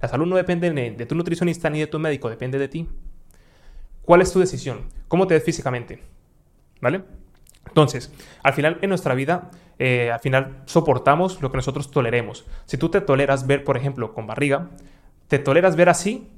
La 0.01 0.07
salud 0.07 0.25
no 0.25 0.35
depende 0.35 0.71
de 0.71 1.05
tu 1.05 1.15
nutricionista 1.15 1.69
ni 1.69 1.79
de 1.79 1.87
tu 1.87 1.99
médico, 1.99 2.29
depende 2.29 2.57
de 2.57 2.67
ti. 2.67 2.87
¿Cuál 4.03 4.21
es 4.21 4.31
tu 4.31 4.39
decisión? 4.39 4.87
¿Cómo 5.07 5.27
te 5.27 5.33
ves 5.33 5.43
físicamente? 5.43 6.01
¿Vale? 6.81 7.03
Entonces, 7.67 8.11
al 8.43 8.53
final 8.53 8.79
en 8.81 8.89
nuestra 8.89 9.15
vida, 9.15 9.49
eh, 9.79 10.11
al 10.11 10.19
final 10.19 10.61
soportamos 10.65 11.41
lo 11.41 11.51
que 11.51 11.57
nosotros 11.57 11.89
toleremos. 11.91 12.45
Si 12.65 12.77
tú 12.77 12.89
te 12.89 13.01
toleras 13.01 13.47
ver, 13.47 13.63
por 13.63 13.77
ejemplo, 13.77 14.13
con 14.13 14.27
barriga, 14.27 14.69
te 15.27 15.39
toleras 15.39 15.75
ver 15.75 15.89
así, 15.89 16.29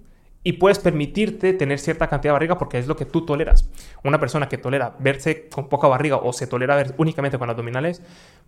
y 0.46 0.54
puedes 0.54 0.78
permitirte 0.78 1.54
tener 1.54 1.80
cierta 1.80 2.08
cantidad 2.08 2.30
de 2.30 2.34
barriga 2.34 2.58
porque 2.60 2.78
es 2.78 2.86
lo 2.86 2.96
que 2.96 3.06
tú 3.06 3.26
toleras. 3.26 3.68
Una 4.04 4.20
persona 4.20 4.48
que 4.48 4.60
tolera 4.60 4.96
verse 5.00 5.50
con 5.50 5.70
poca 5.70 5.88
barriga 5.88 6.18
o 6.18 6.32
se 6.34 6.46
tolera 6.46 6.76
ver 6.76 6.94
únicamente 7.00 7.40
con 7.40 7.50
abdominales 7.50 8.04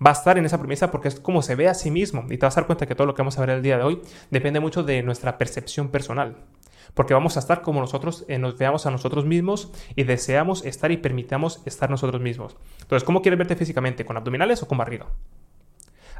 va 0.06 0.12
a 0.12 0.14
estar 0.14 0.38
en 0.38 0.46
esa 0.46 0.60
premisa 0.60 0.92
porque 0.92 1.08
es 1.08 1.20
como 1.20 1.42
se 1.42 1.56
ve 1.56 1.68
a 1.68 1.74
sí 1.74 1.90
mismo 1.90 2.24
y 2.30 2.38
te 2.38 2.46
vas 2.46 2.56
a 2.56 2.62
dar 2.62 2.68
cuenta 2.68 2.86
que 2.86 2.94
todo 2.94 3.08
lo 3.08 3.16
que 3.16 3.24
vamos 3.24 3.40
a 3.40 3.42
ver 3.42 3.50
el 3.50 3.64
día 3.64 3.78
de 3.78 3.84
hoy 3.84 4.02
depende 4.30 4.60
mucho 4.60 4.84
de 4.84 5.02
nuestra 5.02 5.40
percepción 5.40 5.90
personal. 5.90 6.36
Porque 6.94 7.16
vamos 7.16 7.36
a 7.36 7.40
estar 7.40 7.64
como 7.64 7.82
nosotros 7.82 8.26
eh, 8.28 8.38
nos 8.38 8.60
veamos 8.60 8.86
a 8.86 8.92
nosotros 8.92 9.26
mismos 9.26 9.72
y 9.96 10.04
deseamos 10.04 10.66
estar 10.66 10.92
y 10.92 10.98
permitamos 10.98 11.64
estar 11.66 11.90
nosotros 11.90 12.22
mismos. 12.22 12.58
Entonces, 12.80 13.04
¿cómo 13.04 13.24
quieres 13.24 13.40
verte 13.40 13.56
físicamente? 13.56 14.06
¿Con 14.06 14.18
abdominales 14.18 14.62
o 14.62 14.68
con 14.68 14.78
barriga? 14.78 15.08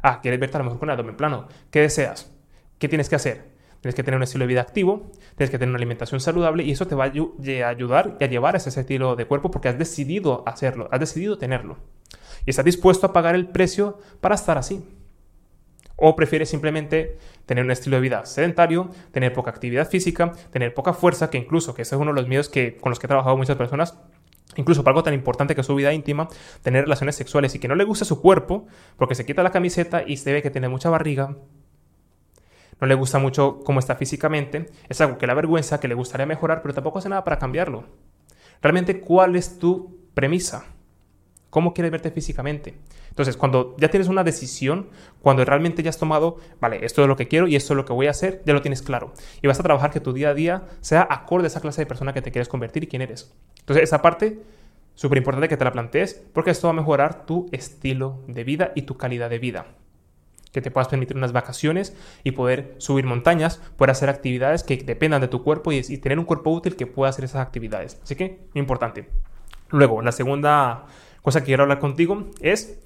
Ah, 0.02 0.20
¿quieres 0.20 0.40
verte 0.40 0.56
a 0.56 0.58
lo 0.58 0.64
mejor 0.64 0.80
con 0.80 0.88
el 0.88 0.94
abdomen 0.94 1.16
plano? 1.16 1.46
¿Qué 1.70 1.82
deseas? 1.82 2.32
¿Qué 2.80 2.88
tienes 2.88 3.08
que 3.08 3.14
hacer? 3.14 3.57
Tienes 3.80 3.94
que 3.94 4.02
tener 4.02 4.16
un 4.16 4.24
estilo 4.24 4.42
de 4.42 4.48
vida 4.48 4.60
activo, 4.60 5.10
tienes 5.36 5.50
que 5.50 5.58
tener 5.58 5.68
una 5.68 5.76
alimentación 5.76 6.20
saludable 6.20 6.64
y 6.64 6.72
eso 6.72 6.86
te 6.86 6.94
va 6.94 7.04
a 7.04 7.68
ayudar 7.68 8.16
y 8.18 8.24
a 8.24 8.26
llevar 8.26 8.56
ese 8.56 8.68
estilo 8.68 9.14
de 9.14 9.26
cuerpo 9.26 9.50
porque 9.50 9.68
has 9.68 9.78
decidido 9.78 10.42
hacerlo, 10.46 10.88
has 10.90 11.00
decidido 11.00 11.38
tenerlo. 11.38 11.76
Y 12.44 12.50
estás 12.50 12.64
dispuesto 12.64 13.06
a 13.06 13.12
pagar 13.12 13.34
el 13.34 13.46
precio 13.48 13.98
para 14.20 14.34
estar 14.34 14.58
así. 14.58 14.84
O 15.96 16.14
prefieres 16.16 16.48
simplemente 16.48 17.18
tener 17.46 17.64
un 17.64 17.70
estilo 17.70 17.96
de 17.96 18.02
vida 18.02 18.24
sedentario, 18.24 18.90
tener 19.10 19.32
poca 19.32 19.50
actividad 19.50 19.88
física, 19.88 20.32
tener 20.52 20.72
poca 20.72 20.92
fuerza, 20.92 21.28
que 21.28 21.38
incluso, 21.38 21.74
que 21.74 21.82
ese 21.82 21.96
es 21.96 22.00
uno 22.00 22.12
de 22.12 22.20
los 22.20 22.28
miedos 22.28 22.48
que, 22.48 22.76
con 22.76 22.90
los 22.90 22.98
que 22.98 23.06
he 23.06 23.08
trabajado 23.08 23.36
muchas 23.36 23.56
personas, 23.56 23.98
incluso 24.56 24.84
para 24.84 24.92
algo 24.92 25.02
tan 25.02 25.14
importante 25.14 25.54
que 25.54 25.60
es 25.60 25.66
su 25.66 25.74
vida 25.74 25.92
íntima, 25.92 26.28
tener 26.62 26.84
relaciones 26.84 27.16
sexuales 27.16 27.54
y 27.54 27.58
que 27.58 27.68
no 27.68 27.74
le 27.74 27.84
guste 27.84 28.04
su 28.04 28.20
cuerpo, 28.20 28.66
porque 28.96 29.14
se 29.14 29.26
quita 29.26 29.42
la 29.42 29.50
camiseta 29.50 30.04
y 30.06 30.16
se 30.16 30.32
ve 30.32 30.42
que 30.42 30.50
tiene 30.50 30.68
mucha 30.68 30.88
barriga, 30.88 31.36
no 32.80 32.86
le 32.86 32.94
gusta 32.94 33.18
mucho 33.18 33.60
cómo 33.64 33.80
está 33.80 33.96
físicamente, 33.96 34.70
es 34.88 35.00
algo 35.00 35.18
que 35.18 35.26
le 35.26 35.32
avergüenza, 35.32 35.80
que 35.80 35.88
le 35.88 35.94
gustaría 35.94 36.26
mejorar, 36.26 36.62
pero 36.62 36.74
tampoco 36.74 36.98
hace 36.98 37.08
nada 37.08 37.24
para 37.24 37.38
cambiarlo. 37.38 37.84
Realmente, 38.62 39.00
¿cuál 39.00 39.36
es 39.36 39.58
tu 39.58 39.98
premisa? 40.14 40.64
¿Cómo 41.50 41.72
quieres 41.72 41.90
verte 41.90 42.10
físicamente? 42.10 42.74
Entonces, 43.08 43.36
cuando 43.36 43.74
ya 43.78 43.88
tienes 43.88 44.08
una 44.08 44.22
decisión, 44.22 44.90
cuando 45.22 45.44
realmente 45.44 45.82
ya 45.82 45.90
has 45.90 45.98
tomado, 45.98 46.36
vale, 46.60 46.84
esto 46.84 47.02
es 47.02 47.08
lo 47.08 47.16
que 47.16 47.26
quiero 47.26 47.48
y 47.48 47.56
esto 47.56 47.72
es 47.72 47.76
lo 47.76 47.84
que 47.84 47.92
voy 47.92 48.06
a 48.06 48.10
hacer, 48.10 48.42
ya 48.44 48.52
lo 48.52 48.62
tienes 48.62 48.82
claro. 48.82 49.12
Y 49.42 49.46
vas 49.46 49.58
a 49.58 49.62
trabajar 49.62 49.90
que 49.90 50.00
tu 50.00 50.12
día 50.12 50.30
a 50.30 50.34
día 50.34 50.64
sea 50.80 51.06
acorde 51.08 51.44
a 51.44 51.48
esa 51.48 51.60
clase 51.60 51.82
de 51.82 51.86
persona 51.86 52.12
que 52.12 52.22
te 52.22 52.30
quieres 52.30 52.48
convertir 52.48 52.84
y 52.84 52.86
quién 52.86 53.02
eres. 53.02 53.34
Entonces, 53.60 53.84
esa 53.84 54.02
parte, 54.02 54.42
súper 54.94 55.18
importante 55.18 55.48
que 55.48 55.56
te 55.56 55.64
la 55.64 55.72
plantees, 55.72 56.22
porque 56.32 56.50
esto 56.50 56.68
va 56.68 56.72
a 56.72 56.76
mejorar 56.76 57.24
tu 57.24 57.48
estilo 57.50 58.22
de 58.28 58.44
vida 58.44 58.72
y 58.74 58.82
tu 58.82 58.96
calidad 58.96 59.30
de 59.30 59.38
vida 59.38 59.66
que 60.52 60.62
te 60.62 60.70
puedas 60.70 60.88
permitir 60.88 61.16
unas 61.16 61.32
vacaciones 61.32 61.96
y 62.24 62.32
poder 62.32 62.74
subir 62.78 63.04
montañas, 63.04 63.58
poder 63.76 63.90
hacer 63.90 64.08
actividades 64.08 64.62
que 64.62 64.76
dependan 64.76 65.20
de 65.20 65.28
tu 65.28 65.42
cuerpo 65.42 65.72
y, 65.72 65.82
tener 65.98 66.18
un 66.18 66.24
cuerpo 66.24 66.50
útil 66.50 66.76
que 66.76 66.86
pueda 66.86 67.10
hacer 67.10 67.24
esas 67.24 67.42
actividades. 67.42 68.00
Así 68.02 68.16
que, 68.16 68.40
importante. 68.54 69.08
Luego, 69.70 70.02
la 70.02 70.12
segunda 70.12 70.86
cosa 71.22 71.40
que 71.40 71.46
quiero 71.46 71.64
hablar 71.64 71.78
contigo 71.78 72.28
es 72.40 72.80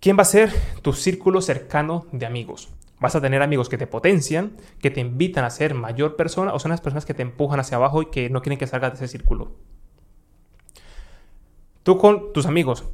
quién 0.00 0.18
va 0.18 0.22
a 0.22 0.26
ser 0.26 0.52
tu 0.82 0.92
círculo 0.92 1.40
cercano 1.40 2.06
de 2.12 2.26
amigos. 2.26 2.72
Vas 2.98 3.14
a 3.14 3.20
tener 3.20 3.42
amigos 3.42 3.68
que 3.68 3.76
te 3.76 3.86
potencian, 3.86 4.56
que 4.80 4.90
te 4.90 5.00
invitan 5.00 5.44
a 5.44 5.50
ser 5.50 5.74
mayor 5.74 6.16
persona 6.16 6.54
o 6.54 6.58
son 6.58 6.70
las 6.70 6.80
personas 6.80 7.04
que 7.04 7.14
te 7.14 7.22
empujan 7.22 7.60
hacia 7.60 7.76
abajo 7.76 8.02
y 8.02 8.06
que 8.06 8.30
no 8.30 8.40
quieren 8.40 8.58
que 8.58 8.66
salgas 8.66 8.92
de 8.92 9.04
ese 9.04 9.08
círculo. 9.18 9.52
Tú 11.82 11.98
con 11.98 12.32
tus 12.32 12.46
amigos 12.46 12.84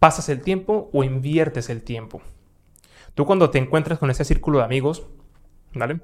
pasas 0.00 0.28
el 0.28 0.40
tiempo 0.40 0.90
o 0.92 1.04
inviertes 1.04 1.70
el 1.70 1.84
tiempo. 1.84 2.22
Tú 3.14 3.26
cuando 3.26 3.50
te 3.50 3.58
encuentras 3.58 3.98
con 3.98 4.10
ese 4.10 4.24
círculo 4.24 4.58
de 4.58 4.64
amigos, 4.64 5.06
¿vale? 5.74 6.00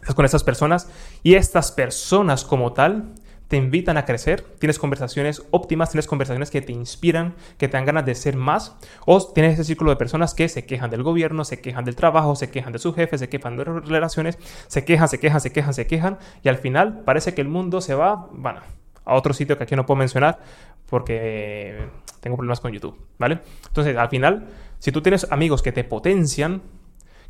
Estás 0.00 0.14
con 0.14 0.24
esas 0.24 0.44
personas 0.44 0.90
y 1.22 1.34
estas 1.34 1.72
personas 1.72 2.44
como 2.44 2.72
tal 2.72 3.14
te 3.46 3.56
invitan 3.56 3.96
a 3.96 4.04
crecer, 4.04 4.42
tienes 4.58 4.78
conversaciones 4.78 5.42
óptimas, 5.50 5.90
tienes 5.90 6.06
conversaciones 6.06 6.50
que 6.50 6.62
te 6.62 6.72
inspiran, 6.72 7.34
que 7.58 7.66
te 7.66 7.76
dan 7.76 7.84
ganas 7.84 8.06
de 8.06 8.14
ser 8.14 8.36
más, 8.36 8.76
o 9.06 9.20
tienes 9.32 9.54
ese 9.54 9.64
círculo 9.64 9.90
de 9.90 9.96
personas 9.96 10.34
que 10.34 10.48
se 10.48 10.66
quejan 10.66 10.88
del 10.88 11.02
gobierno, 11.02 11.44
se 11.44 11.60
quejan 11.60 11.84
del 11.84 11.96
trabajo, 11.96 12.36
se 12.36 12.50
quejan 12.50 12.72
de 12.72 12.78
sus 12.78 12.94
jefes, 12.94 13.18
se 13.18 13.28
quejan 13.28 13.56
de 13.56 13.64
relaciones, 13.64 14.38
se 14.68 14.84
quejan, 14.84 15.08
se 15.08 15.18
quejan, 15.18 15.40
se 15.40 15.52
quejan, 15.52 15.74
se 15.74 15.86
quejan, 15.88 16.18
y 16.44 16.48
al 16.48 16.58
final 16.58 17.02
parece 17.04 17.34
que 17.34 17.40
el 17.40 17.48
mundo 17.48 17.80
se 17.80 17.94
va, 17.94 18.28
bueno, 18.32 18.60
a 19.04 19.14
otro 19.14 19.32
sitio 19.32 19.56
que 19.56 19.64
aquí 19.64 19.76
no 19.76 19.86
puedo 19.86 19.98
mencionar 19.98 20.40
porque 20.86 21.88
tengo 22.20 22.36
problemas 22.36 22.60
con 22.60 22.72
YouTube, 22.72 22.98
¿vale? 23.18 23.40
Entonces, 23.66 23.96
al 23.96 24.08
final, 24.08 24.48
si 24.78 24.92
tú 24.92 25.00
tienes 25.00 25.30
amigos 25.30 25.62
que 25.62 25.72
te 25.72 25.84
potencian, 25.84 26.62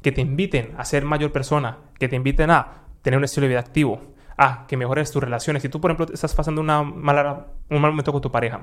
que 0.03 0.13
te 0.13 0.21
inviten 0.21 0.73
a 0.79 0.85
ser 0.85 1.05
mayor 1.05 1.31
persona, 1.31 1.79
que 1.99 2.09
te 2.09 2.17
inviten 2.17 2.51
a 2.51 2.85
tener 3.03 3.19
un 3.19 3.25
estilo 3.25 3.45
de 3.45 3.49
vida 3.49 3.61
activo, 3.61 4.01
a 4.37 4.67
que 4.67 4.77
mejores 4.77 5.11
tus 5.11 5.23
relaciones, 5.23 5.63
si 5.63 5.69
tú, 5.69 5.81
por 5.81 5.91
ejemplo, 5.91 6.13
estás 6.13 6.35
pasando 6.35 6.63
un 6.63 6.67
mal 6.67 7.47
momento 7.69 8.13
con 8.13 8.23
tu 8.23 8.31
pareja 8.31 8.63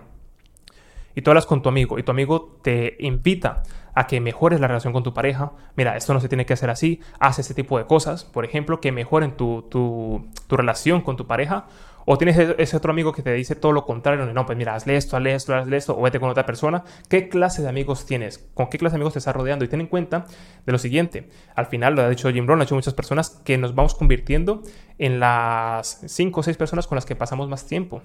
y 1.13 1.21
tú 1.21 1.29
hablas 1.29 1.45
con 1.45 1.61
tu 1.61 1.69
amigo 1.69 1.99
y 1.99 2.03
tu 2.03 2.11
amigo 2.11 2.59
te 2.63 2.95
invita 2.99 3.63
a 3.93 4.07
que 4.07 4.19
mejores 4.19 4.59
la 4.59 4.67
relación 4.67 4.93
con 4.93 5.03
tu 5.03 5.13
pareja, 5.13 5.51
mira, 5.75 5.95
esto 5.95 6.13
no 6.13 6.19
se 6.19 6.29
tiene 6.29 6.45
que 6.45 6.53
hacer 6.53 6.69
así, 6.69 7.01
haz 7.19 7.39
ese 7.39 7.53
tipo 7.53 7.77
de 7.77 7.85
cosas, 7.85 8.25
por 8.25 8.45
ejemplo, 8.45 8.81
que 8.81 8.91
mejoren 8.91 9.35
tu 9.37 10.27
relación 10.49 11.01
con 11.01 11.17
tu 11.17 11.27
pareja, 11.27 11.65
o 12.09 12.17
tienes 12.17 12.37
e-, 12.37 12.55
ese 12.57 12.77
otro 12.77 12.91
amigo 12.91 13.11
que 13.11 13.21
te 13.21 13.33
dice 13.33 13.53
todo 13.53 13.73
lo 13.73 13.85
contrario, 13.85 14.25
no, 14.25 14.45
pues 14.45 14.57
mira, 14.57 14.75
hazle 14.75 14.95
esto, 14.95 15.17
hazle 15.17 15.35
esto, 15.35 15.53
hazle 15.53 15.75
esto, 15.75 15.97
o 15.97 16.01
vete 16.01 16.21
con 16.21 16.29
otra 16.29 16.45
persona. 16.45 16.85
¿Qué 17.09 17.27
clase 17.27 17.61
de 17.61 17.67
amigos 17.67 18.05
tienes? 18.05 18.47
¿Con 18.53 18.69
qué 18.69 18.77
clase 18.77 18.93
de 18.93 18.97
amigos 18.97 19.13
te 19.13 19.19
estás 19.19 19.35
rodeando? 19.35 19.65
Y 19.65 19.67
ten 19.67 19.81
en 19.81 19.87
cuenta 19.87 20.25
de 20.65 20.71
lo 20.71 20.77
siguiente. 20.77 21.29
Al 21.53 21.65
final, 21.65 21.95
lo 21.95 22.03
ha 22.03 22.09
dicho 22.09 22.31
Jim 22.31 22.45
Brown, 22.45 22.59
lo 22.59 22.63
ha 22.63 22.65
dicho 22.65 22.75
muchas 22.75 22.93
personas, 22.93 23.41
que 23.43 23.57
nos 23.57 23.75
vamos 23.75 23.93
convirtiendo 23.93 24.63
en 24.97 25.19
las 25.19 26.01
5 26.07 26.39
o 26.39 26.43
6 26.43 26.55
personas 26.55 26.87
con 26.87 26.95
las 26.95 27.05
que 27.05 27.17
pasamos 27.17 27.49
más 27.49 27.65
tiempo. 27.65 28.01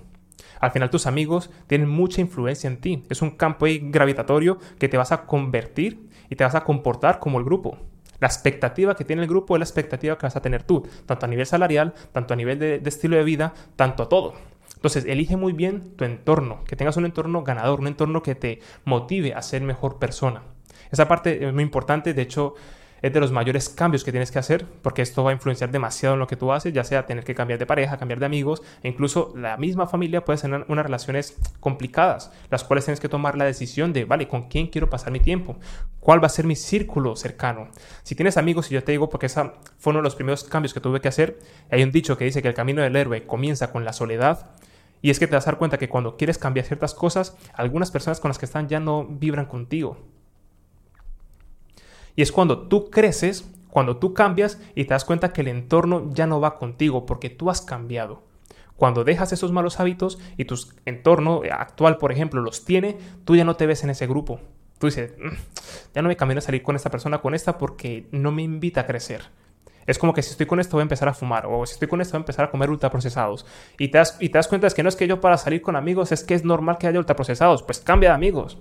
Al 0.59 0.73
final 0.73 0.90
tus 0.90 1.06
amigos 1.06 1.50
tienen 1.68 1.88
mucha 1.88 2.21
influencia 2.21 2.66
en 2.66 2.80
ti. 2.80 3.04
Es 3.09 3.23
un 3.23 3.30
campo 3.30 3.66
gravitatorio 3.68 4.59
que 4.80 4.88
te 4.88 4.97
vas 4.97 5.12
a 5.12 5.26
convertir 5.26 6.09
y 6.28 6.35
te 6.35 6.42
vas 6.42 6.56
a 6.56 6.64
comportar 6.64 7.21
como 7.21 7.38
el 7.38 7.44
grupo. 7.44 7.78
La 8.22 8.28
expectativa 8.28 8.94
que 8.94 9.04
tiene 9.04 9.22
el 9.22 9.28
grupo 9.28 9.56
es 9.56 9.58
la 9.58 9.64
expectativa 9.64 10.16
que 10.16 10.26
vas 10.26 10.36
a 10.36 10.40
tener 10.40 10.62
tú, 10.62 10.86
tanto 11.06 11.26
a 11.26 11.28
nivel 11.28 11.44
salarial, 11.44 11.92
tanto 12.12 12.34
a 12.34 12.36
nivel 12.36 12.56
de, 12.56 12.80
estilo 12.84 13.16
de 13.16 13.24
vida, 13.24 13.52
tanto 13.74 14.04
a 14.04 14.08
todo. 14.08 14.34
Entonces, 14.76 15.06
elige 15.06 15.36
muy 15.36 15.52
bien 15.52 15.96
tu 15.96 16.04
entorno, 16.04 16.62
que 16.62 16.76
tengas 16.76 16.96
un 16.96 17.04
entorno 17.04 17.42
ganador, 17.42 17.80
un 17.80 17.88
entorno 17.88 18.22
que 18.22 18.36
te 18.36 18.60
motive 18.84 19.34
a 19.34 19.42
ser 19.42 19.62
mejor 19.62 19.98
persona. 19.98 20.44
Esa 20.92 21.08
parte 21.08 21.44
es 21.44 21.52
muy 21.52 21.64
importante, 21.64 22.14
de 22.14 22.22
hecho, 22.22 22.54
es 23.02 23.12
de 23.12 23.21
los 23.21 23.32
mayores 23.32 23.68
cambios 23.68 24.04
que 24.04 24.12
tienes 24.12 24.30
que 24.30 24.38
hacer, 24.38 24.64
porque 24.80 25.02
esto 25.02 25.25
va 25.25 25.30
a 25.30 25.35
influenciar 25.35 25.71
demasiado 25.71 26.14
en 26.14 26.21
lo 26.21 26.26
que 26.28 26.37
tú 26.37 26.52
haces, 26.52 26.73
ya 26.73 26.85
sea 26.85 27.04
tener 27.04 27.25
que 27.25 27.35
cambiar 27.35 27.59
de 27.59 27.66
pareja, 27.66 27.99
cambiar 27.99 28.21
de 28.21 28.26
amigos, 28.26 28.62
e 28.82 28.88
incluso 28.88 29.32
la 29.37 29.56
misma 29.56 29.88
familia 29.88 30.25
puede 30.25 30.38
tener 30.38 30.64
unas 30.68 30.87
relaciones 30.87 31.37
complicadas, 31.61 32.32
las 32.50 32.62
cuales 32.62 32.85
tienes 32.85 33.00
que 33.00 33.09
tomar 33.09 33.37
la 33.37 33.44
decisión 33.44 33.92
de, 33.92 34.04
vale, 34.04 34.28
¿con 34.28 34.49
quién 34.49 34.68
quiero 34.68 34.88
pasar 34.88 35.12
mi 35.12 35.21
tiempo? 35.21 35.56
¿Cuál 35.99 36.23
va 36.23 36.26
a 36.26 36.30
ser 36.30 36.47
mi 36.47 36.54
círculo 36.56 37.16
cercano? 37.16 37.68
Si 38.04 38.14
tienes 38.14 38.37
amigos, 38.37 38.71
y 38.71 38.75
yo 38.75 38.85
te 38.85 38.92
digo, 38.92 39.09
porque 39.09 39.26
esa 39.26 39.54
fue 39.78 39.90
uno 39.90 39.99
de 39.99 40.04
los 40.04 40.14
primeros 40.14 40.44
cambios 40.44 40.73
que 40.73 40.80
tuve 40.80 41.00
que 41.00 41.09
hacer, 41.09 41.40
hay 41.71 41.82
un 41.82 41.90
dicho 41.90 42.16
que 42.16 42.25
dice 42.25 42.40
que 42.40 42.49
el 42.49 42.54
camino 42.54 42.82
del 42.82 42.94
héroe 42.94 43.26
comienza 43.26 43.73
con 43.73 43.85
la 43.85 43.92
soledad, 43.92 44.50
y 45.00 45.11
es 45.11 45.18
que 45.18 45.26
te 45.26 45.35
vas 45.35 45.49
a 45.49 45.50
dar 45.50 45.59
cuenta 45.59 45.78
que 45.78 45.88
cuando 45.88 46.16
quieres 46.16 46.38
cambiar 46.38 46.64
ciertas 46.64 46.94
cosas, 46.94 47.37
algunas 47.54 47.90
personas 47.90 48.21
con 48.21 48.28
las 48.28 48.38
que 48.38 48.47
están 48.47 48.68
ya 48.68 48.78
no 48.78 49.04
vibran 49.04 49.47
contigo. 49.47 49.99
Y 52.16 52.23
es 52.23 52.33
cuando 52.33 52.69
tú 52.69 52.90
creces, 52.90 53.49
cuando 53.71 53.97
tú 53.97 54.14
cambias 54.14 54.61
y 54.75 54.85
te 54.85 54.95
das 54.95 55.04
cuenta 55.04 55.33
que 55.33 55.40
el 55.40 55.49
entorno 55.49 56.11
ya 56.12 56.26
no 56.26 56.40
va 56.40 56.59
contigo 56.59 57.07
porque 57.07 57.31
tú 57.31 57.50
has 57.50 57.62
cambiado. 57.62 58.23
Cuando 58.76 59.04
dejas 59.04 59.33
esos 59.33 59.52
malos 59.52 59.81
hábitos 59.81 60.19
y 60.37 60.45
tu 60.45 60.57
entorno 60.87 61.42
actual, 61.50 61.99
por 61.99 62.12
ejemplo, 62.12 62.40
los 62.42 62.64
tiene, 62.64 62.99
tú 63.25 63.37
ya 63.37 63.45
no 63.45 63.57
te 63.57 63.66
ves 63.66 63.85
en 63.85 63.90
ese 63.90 64.07
grupo. 64.07 64.40
Tú 64.78 64.87
dices, 64.87 65.14
mm, 65.16 65.37
ya 65.95 66.02
no 66.02 66.09
me 66.09 66.16
camino 66.16 66.38
a 66.38 66.42
salir 66.42 66.62
con 66.62 66.75
esta 66.75 66.90
persona, 66.90 67.19
con 67.19 67.35
esta, 67.35 67.59
porque 67.59 68.09
no 68.11 68.33
me 68.33 68.42
invita 68.42 68.81
a 68.81 68.87
crecer. 68.87 69.23
Es 69.87 69.99
como 69.99 70.12
que 70.12 70.23
si 70.23 70.31
estoy 70.31 70.47
con 70.47 70.61
esto 70.61 70.73
voy 70.73 70.83
a 70.83 70.83
empezar 70.83 71.09
a 71.09 71.14
fumar, 71.14 71.47
o 71.47 71.64
si 71.66 71.75
estoy 71.75 71.88
con 71.88 72.00
esto 72.00 72.12
voy 72.12 72.19
a 72.19 72.23
empezar 72.23 72.47
a 72.47 72.50
comer 72.50 72.71
ultraprocesados. 72.71 73.47
Y 73.78 73.88
te 73.88 73.99
das, 73.99 74.16
y 74.21 74.28
te 74.28 74.38
das 74.38 74.49
cuenta 74.49 74.66
es 74.66 74.75
que 74.75 74.83
no 74.83 74.88
es 74.88 74.97
que 74.97 75.07
yo 75.07 75.21
para 75.21 75.38
salir 75.38 75.62
con 75.62 75.76
amigos 75.76 76.12
es 76.12 76.25
que 76.25 76.35
es 76.35 76.45
normal 76.45 76.78
que 76.78 76.87
haya 76.87 76.99
ultraprocesados, 76.99 77.62
pues 77.62 77.81
cambia 77.81 78.11
de 78.11 78.16
amigos. 78.16 78.59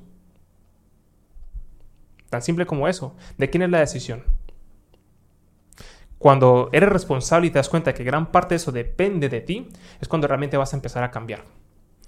Tan 2.31 2.41
simple 2.41 2.65
como 2.65 2.87
eso. 2.87 3.13
¿De 3.37 3.49
quién 3.49 3.61
es 3.61 3.69
la 3.69 3.81
decisión? 3.81 4.23
Cuando 6.17 6.69
eres 6.71 6.87
responsable 6.87 7.47
y 7.47 7.49
te 7.49 7.59
das 7.59 7.67
cuenta 7.67 7.93
que 7.93 8.05
gran 8.05 8.31
parte 8.31 8.53
de 8.53 8.55
eso 8.55 8.71
depende 8.71 9.27
de 9.27 9.41
ti, 9.41 9.67
es 9.99 10.07
cuando 10.07 10.29
realmente 10.29 10.55
vas 10.55 10.71
a 10.71 10.77
empezar 10.77 11.03
a 11.03 11.11
cambiar. 11.11 11.43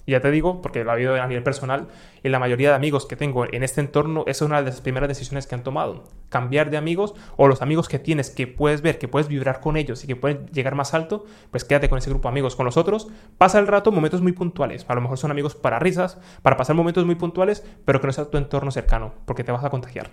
Ya 0.05 0.19
te 0.19 0.31
digo, 0.31 0.61
porque 0.61 0.83
lo 0.83 0.91
ha 0.91 0.93
habido 0.93 1.15
a 1.21 1.27
nivel 1.27 1.43
personal, 1.43 1.87
y 2.23 2.29
la 2.29 2.39
mayoría 2.39 2.69
de 2.69 2.75
amigos 2.75 3.05
que 3.05 3.15
tengo 3.15 3.45
en 3.51 3.63
este 3.63 3.79
entorno, 3.79 4.25
es 4.27 4.41
una 4.41 4.61
de 4.61 4.65
las 4.69 4.81
primeras 4.81 5.07
decisiones 5.07 5.47
que 5.47 5.55
han 5.55 5.63
tomado. 5.63 6.03
Cambiar 6.29 6.69
de 6.69 6.77
amigos 6.77 7.15
o 7.37 7.47
los 7.47 7.61
amigos 7.61 7.87
que 7.87 7.99
tienes, 7.99 8.29
que 8.29 8.47
puedes 8.47 8.81
ver, 8.81 8.99
que 8.99 9.07
puedes 9.07 9.27
vibrar 9.27 9.61
con 9.61 9.77
ellos 9.77 10.03
y 10.03 10.07
que 10.07 10.15
pueden 10.15 10.47
llegar 10.47 10.75
más 10.75 10.93
alto, 10.93 11.25
pues 11.51 11.63
quédate 11.63 11.87
con 11.87 11.97
ese 11.97 12.09
grupo 12.09 12.27
de 12.27 12.33
amigos. 12.33 12.55
Con 12.55 12.65
los 12.65 12.75
otros, 12.75 13.07
pasa 13.37 13.59
el 13.59 13.67
rato 13.67 13.91
momentos 13.91 14.21
muy 14.21 14.33
puntuales. 14.33 14.85
A 14.89 14.95
lo 14.95 15.01
mejor 15.01 15.17
son 15.17 15.31
amigos 15.31 15.55
para 15.55 15.79
risas, 15.79 16.19
para 16.41 16.57
pasar 16.57 16.75
momentos 16.75 17.05
muy 17.05 17.15
puntuales, 17.15 17.65
pero 17.85 18.01
que 18.01 18.07
no 18.07 18.13
sea 18.13 18.25
tu 18.25 18.37
entorno 18.37 18.71
cercano, 18.71 19.13
porque 19.25 19.43
te 19.43 19.51
vas 19.51 19.63
a 19.63 19.69
contagiar. 19.69 20.09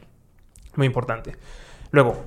Muy 0.76 0.86
importante. 0.86 1.36
Luego, 1.90 2.24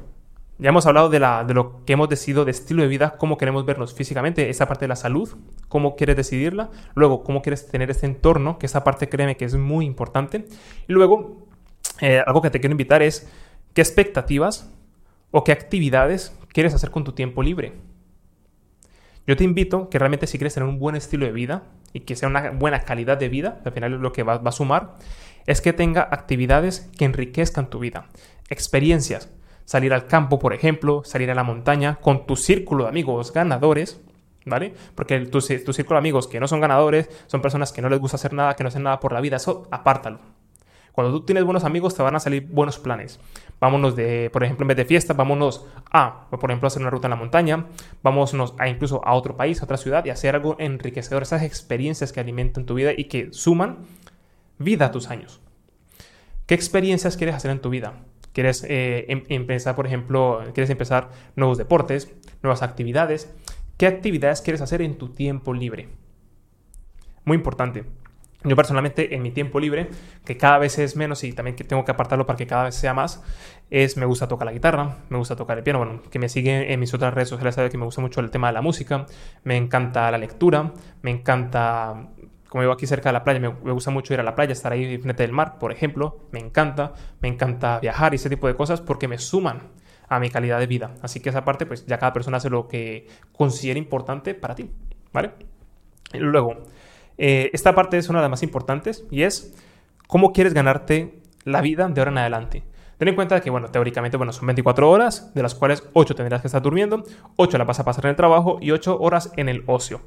ya 0.59 0.69
hemos 0.69 0.85
hablado 0.85 1.09
de, 1.09 1.19
la, 1.19 1.43
de, 1.43 1.53
lo 1.53 1.83
que 1.83 1.93
hemos 1.93 2.09
decidido 2.09 2.45
de 2.45 2.51
estilo 2.51 2.83
de 2.83 2.87
vida, 2.87 3.17
cómo 3.17 3.37
queremos 3.37 3.65
vernos 3.65 3.93
físicamente, 3.93 4.49
esa 4.49 4.67
parte 4.67 4.85
de 4.85 4.89
la 4.89 4.95
salud, 4.95 5.29
cómo 5.67 5.95
quieres 5.95 6.15
decidirla. 6.15 6.69
Luego, 6.93 7.23
cómo 7.23 7.41
quieres 7.41 7.67
tener 7.67 7.89
este 7.89 8.05
entorno, 8.05 8.59
que 8.59 8.67
esa 8.67 8.83
parte 8.83 9.09
créeme 9.09 9.35
que 9.35 9.45
es 9.45 9.55
muy 9.55 9.85
importante. 9.85 10.45
Y 10.87 10.93
luego, 10.93 11.47
eh, 12.01 12.21
algo 12.25 12.41
que 12.41 12.51
te 12.51 12.59
quiero 12.59 12.73
invitar 12.73 13.01
es 13.01 13.27
qué 13.73 13.81
expectativas 13.81 14.71
o 15.31 15.43
qué 15.43 15.51
actividades 15.51 16.37
quieres 16.49 16.73
hacer 16.75 16.91
con 16.91 17.03
tu 17.03 17.13
tiempo 17.13 17.41
libre. 17.41 17.73
Yo 19.25 19.35
te 19.35 19.43
invito 19.43 19.89
que 19.89 19.97
realmente 19.97 20.27
si 20.27 20.37
quieres 20.37 20.53
tener 20.53 20.69
un 20.69 20.79
buen 20.79 20.95
estilo 20.95 21.25
de 21.25 21.31
vida 21.31 21.63
y 21.93 22.01
que 22.01 22.15
sea 22.15 22.29
una 22.29 22.51
buena 22.51 22.81
calidad 22.81 23.17
de 23.17 23.29
vida, 23.29 23.61
al 23.65 23.71
final 23.71 23.93
lo 23.93 24.11
que 24.11 24.21
va 24.21 24.35
a 24.35 24.51
sumar, 24.51 24.97
es 25.47 25.61
que 25.61 25.73
tenga 25.73 26.07
actividades 26.11 26.91
que 26.97 27.05
enriquezcan 27.05 27.69
tu 27.69 27.79
vida, 27.79 28.07
experiencias 28.49 29.29
salir 29.65 29.93
al 29.93 30.07
campo, 30.07 30.39
por 30.39 30.53
ejemplo, 30.53 31.03
salir 31.03 31.31
a 31.31 31.35
la 31.35 31.43
montaña 31.43 31.95
con 32.01 32.25
tu 32.25 32.35
círculo 32.35 32.83
de 32.83 32.89
amigos 32.89 33.31
ganadores, 33.33 34.01
¿vale? 34.45 34.73
Porque 34.95 35.19
tu, 35.25 35.41
círculo 35.41 35.95
de 35.95 35.97
amigos 35.97 36.27
que 36.27 36.39
no 36.39 36.47
son 36.47 36.61
ganadores 36.61 37.09
son 37.27 37.41
personas 37.41 37.71
que 37.71 37.81
no 37.81 37.89
les 37.89 37.99
gusta 37.99 38.17
hacer 38.17 38.33
nada, 38.33 38.55
que 38.55 38.63
no 38.63 38.69
hacen 38.69 38.83
nada 38.83 38.99
por 38.99 39.13
la 39.13 39.21
vida, 39.21 39.37
eso 39.37 39.67
apártalo. 39.71 40.19
Cuando 40.91 41.11
tú 41.11 41.25
tienes 41.25 41.43
buenos 41.43 41.63
amigos, 41.63 41.95
te 41.95 42.03
van 42.03 42.15
a 42.15 42.19
salir 42.19 42.45
buenos 42.47 42.77
planes. 42.77 43.19
Vámonos 43.59 43.95
de, 43.95 44.29
por 44.31 44.43
ejemplo, 44.43 44.63
en 44.63 44.67
vez 44.67 44.77
de 44.77 44.85
fiesta, 44.85 45.13
vámonos 45.13 45.65
a, 45.91 46.27
por 46.29 46.51
ejemplo, 46.51 46.67
hacer 46.67 46.83
una 46.83 46.91
ruta 46.91 47.07
en 47.07 47.11
la 47.11 47.15
montaña, 47.15 47.65
vámonos 48.03 48.53
a 48.59 48.69
incluso 48.69 49.01
a 49.03 49.15
otro 49.15 49.35
país, 49.35 49.59
a 49.61 49.65
otra 49.65 49.77
ciudad 49.77 50.05
y 50.05 50.11
hacer 50.11 50.35
algo 50.35 50.55
enriquecedor, 50.59 51.23
esas 51.23 51.41
experiencias 51.41 52.13
que 52.13 52.19
alimentan 52.19 52.67
tu 52.67 52.75
vida 52.75 52.91
y 52.95 53.05
que 53.05 53.33
suman 53.33 53.79
vida 54.59 54.85
a 54.85 54.91
tus 54.91 55.09
años. 55.09 55.41
¿Qué 56.45 56.53
experiencias 56.53 57.17
quieres 57.17 57.35
hacer 57.35 57.49
en 57.49 57.59
tu 57.59 57.69
vida? 57.69 57.93
¿Quieres 58.33 58.65
eh, 58.67 59.05
em, 59.07 59.23
empezar, 59.29 59.75
por 59.75 59.87
ejemplo, 59.87 60.41
quieres 60.53 60.69
empezar 60.69 61.09
nuevos 61.35 61.57
deportes, 61.57 62.13
nuevas 62.41 62.61
actividades? 62.61 63.33
¿Qué 63.77 63.87
actividades 63.87 64.41
quieres 64.41 64.61
hacer 64.61 64.81
en 64.81 64.97
tu 64.97 65.09
tiempo 65.09 65.53
libre? 65.53 65.87
Muy 67.25 67.35
importante. 67.35 67.85
Yo 68.43 68.55
personalmente 68.57 69.15
en 69.15 69.21
mi 69.21 69.31
tiempo 69.31 69.59
libre, 69.59 69.89
que 70.25 70.35
cada 70.35 70.57
vez 70.57 70.77
es 70.77 70.97
menos 70.97 71.23
y 71.23 71.31
también 71.31 71.55
que 71.55 71.63
tengo 71.63 71.85
que 71.85 71.91
apartarlo 71.91 72.25
para 72.25 72.35
que 72.35 72.45
cada 72.45 72.65
vez 72.65 72.75
sea 72.75 72.93
más, 72.93 73.23
es 73.69 73.95
me 73.95 74.05
gusta 74.05 74.27
tocar 74.27 74.45
la 74.45 74.51
guitarra, 74.51 74.97
me 75.09 75.17
gusta 75.17 75.35
tocar 75.37 75.57
el 75.57 75.63
piano. 75.63 75.79
Bueno, 75.79 76.01
que 76.11 76.19
me 76.19 76.27
sigue 76.27 76.73
en 76.73 76.79
mis 76.79 76.93
otras 76.93 77.13
redes 77.13 77.29
sociales 77.29 77.55
sabe 77.55 77.69
que 77.69 77.77
me 77.77 77.85
gusta 77.85 78.01
mucho 78.01 78.19
el 78.19 78.31
tema 78.31 78.47
de 78.47 78.53
la 78.53 78.61
música, 78.61 79.05
me 79.43 79.55
encanta 79.55 80.11
la 80.11 80.17
lectura, 80.17 80.73
me 81.01 81.11
encanta, 81.11 82.09
como 82.53 82.61
vivo 82.61 82.73
aquí 82.73 82.85
cerca 82.85 83.09
de 83.09 83.13
la 83.13 83.23
playa, 83.23 83.39
me, 83.39 83.47
gusta 83.47 83.89
mucho 83.89 84.13
ir 84.13 84.19
a 84.19 84.23
la 84.23 84.35
playa, 84.35 84.53
estar 84.53 84.71
ahí 84.71 84.99
frente 84.99 85.23
del 85.23 85.31
mar, 85.31 85.57
por 85.57 85.71
ejemplo, 85.71 86.19
me 86.31 86.37
encanta, 86.37 86.93
me 87.19 87.27
encanta 87.27 87.79
viajar 87.79 88.13
y 88.13 88.17
ese 88.17 88.29
tipo 88.29 88.45
de 88.45 88.53
cosas 88.53 88.79
porque 88.79 89.07
me 89.07 89.17
suman 89.17 89.71
a 90.07 90.19
mi 90.19 90.29
calidad 90.29 90.59
de 90.59 90.67
vida. 90.67 90.93
Así 91.01 91.19
que 91.19 91.29
esa 91.29 91.43
parte, 91.43 91.65
pues 91.65 91.87
ya 91.87 91.97
cada 91.97 92.13
persona 92.13 92.37
hace 92.37 92.51
lo 92.51 92.67
que 92.67 93.07
considere 93.35 93.79
importante 93.79 94.35
para 94.35 94.53
ti, 94.53 94.69
¿vale? 95.11 95.31
Y 96.13 96.19
luego, 96.19 96.61
eh, 97.17 97.49
esta 97.53 97.73
parte 97.73 97.97
es 97.97 98.07
una 98.09 98.19
de 98.19 98.25
las 98.25 98.29
más 98.29 98.43
importantes 98.43 99.03
y 99.09 99.23
es 99.23 99.57
cómo 100.05 100.31
quieres 100.31 100.53
ganarte 100.53 101.23
la 101.45 101.59
vida 101.61 101.87
de 101.87 102.01
ahora 102.01 102.11
en 102.11 102.17
adelante. 102.19 102.63
Ten 102.99 103.07
en 103.07 103.15
cuenta 103.15 103.41
que, 103.41 103.49
bueno, 103.49 103.69
teóricamente, 103.69 104.15
bueno, 104.15 104.31
son 104.31 104.45
24 104.45 104.91
horas, 104.91 105.33
de 105.33 105.41
las 105.41 105.55
cuales 105.55 105.89
8 105.93 106.13
tendrás 106.13 106.41
que 106.41 106.49
estar 106.49 106.61
durmiendo, 106.61 107.03
8 107.35 107.57
la 107.57 107.63
vas 107.63 107.79
a 107.79 107.83
pasar 107.83 108.05
en 108.05 108.11
el 108.11 108.15
trabajo 108.15 108.59
y 108.61 108.69
8 108.69 108.99
horas 109.01 109.33
en 109.37 109.49
el 109.49 109.63
ocio. 109.65 110.01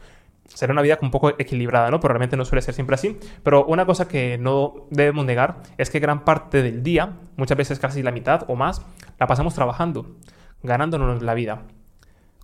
Será 0.49 0.73
una 0.73 0.83
vida 0.83 0.99
un 1.03 1.11
poco 1.11 1.31
equilibrada, 1.31 1.91
¿no? 1.91 2.01
Pero 2.01 2.15
realmente 2.15 2.37
no 2.37 2.45
suele 2.45 2.63
ser 2.63 2.75
siempre 2.75 2.95
así. 2.95 3.19
Pero 3.43 3.65
una 3.67 3.85
cosa 3.85 4.09
que 4.09 4.39
no 4.39 4.87
debemos 4.91 5.25
negar 5.25 5.63
es 5.77 5.91
que 5.91 5.99
gran 5.99 6.25
parte 6.25 6.63
del 6.63 6.83
día, 6.83 7.17
muchas 7.37 7.59
veces 7.59 7.79
casi 7.79 8.03
la 8.03 8.13
mitad 8.13 8.45
o 8.49 8.57
más, 8.57 8.83
la 9.19 9.27
pasamos 9.27 9.55
trabajando, 9.55 10.17
ganándonos 10.63 11.23
la 11.23 11.35
vida. 11.35 11.63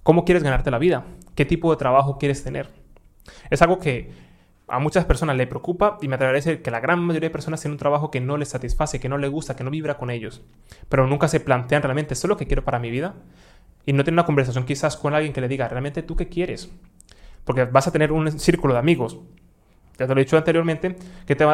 ¿Cómo 0.03 0.25
quieres 0.25 0.43
ganarte 0.43 0.71
la 0.71 0.79
vida? 0.79 1.05
¿Qué 1.35 1.45
tipo 1.45 1.71
de 1.71 1.77
trabajo 1.77 2.19
quieres 2.19 2.43
tener? 2.43 2.69
Es 3.51 3.63
algo 3.63 3.79
que 3.79 4.11
a 4.69 4.79
muchas 4.79 5.05
personas 5.05 5.37
le 5.37 5.47
preocupa 5.47 5.99
y 6.01 6.09
me 6.09 6.15
atrevería 6.15 6.39
a 6.39 6.43
decir 6.43 6.63
que 6.63 6.71
la 6.71 6.81
gran 6.81 6.99
mayoría 7.01 7.29
de 7.29 7.33
personas 7.33 7.61
tienen 7.61 7.75
un 7.75 7.79
trabajo 7.79 8.11
que 8.11 8.21
no 8.21 8.37
les 8.37 8.49
satisface, 8.49 9.01
que 9.01 9.09
no 9.09 9.19
les 9.19 9.31
gusta, 9.31 9.55
que 9.55 9.65
no 9.65 9.71
vibra 9.71 9.99
con 9.99 10.11
ellos, 10.11 10.43
pero 10.89 11.07
nunca 11.07 11.29
se 11.29 11.41
plantean 11.41 11.83
realmente, 11.83 12.15
¿esto 12.15 12.27
es 12.27 12.31
lo 12.31 12.37
que 12.37 12.47
quiero 12.47 12.65
para 12.65 12.79
mi 12.79 12.91
vida? 12.91 13.15
Y 13.85 13.93
no 13.93 14.03
tienen 14.05 14.15
una 14.15 14.25
conversación 14.25 14.65
quizás 14.65 14.97
con 14.97 15.15
alguien 15.15 15.33
que 15.33 15.41
le 15.41 15.49
diga, 15.49 15.69
¿realmente 15.69 16.03
tú 16.03 16.17
qué 16.17 16.29
quieres? 16.29 16.73
Porque 17.45 17.65
vas 17.65 17.87
a 17.87 17.93
tener 17.93 18.13
un 18.13 18.39
círculo 18.39 18.75
de 18.75 18.81
amigos, 18.81 19.19
ya 19.99 20.07
te 20.07 20.15
lo 20.15 20.21
he 20.21 20.25
dicho 20.25 20.37
anteriormente, 20.37 20.97
que 21.27 21.37
te, 21.37 21.45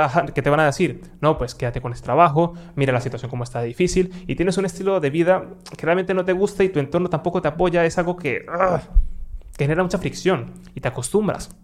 te 0.43 0.51
van 0.51 0.61
a 0.61 0.67
decir, 0.67 1.03
no, 1.21 1.39
pues 1.39 1.55
quédate 1.55 1.81
con 1.81 1.93
este 1.93 2.05
trabajo, 2.05 2.55
mira 2.77 2.93
la 2.93 3.01
situación 3.01 3.31
como 3.31 3.45
está 3.45 3.63
difícil, 3.63 4.13
y 4.27 4.37
tienes 4.37 4.57
un 4.59 4.65
estilo 4.65 5.01
de 5.01 5.11
vida 5.11 5.45
que 5.77 5.85
realmente 5.85 6.15
no 6.15 6.25
te 6.25 6.33
gusta 6.33 6.65
y 6.65 6.69
tu 6.69 6.79
entorno 6.79 7.09
tampoco 7.11 7.43
te 7.43 7.49
apoya, 7.49 7.85
es 7.85 7.99
algo 7.99 8.17
que, 8.17 8.47
¡ah! 8.49 8.81
genera 9.59 9.83
mucha 9.83 9.99
fricción 9.99 10.53
y 10.75 10.81
te 10.81 10.89
acostumbras. 10.89 11.57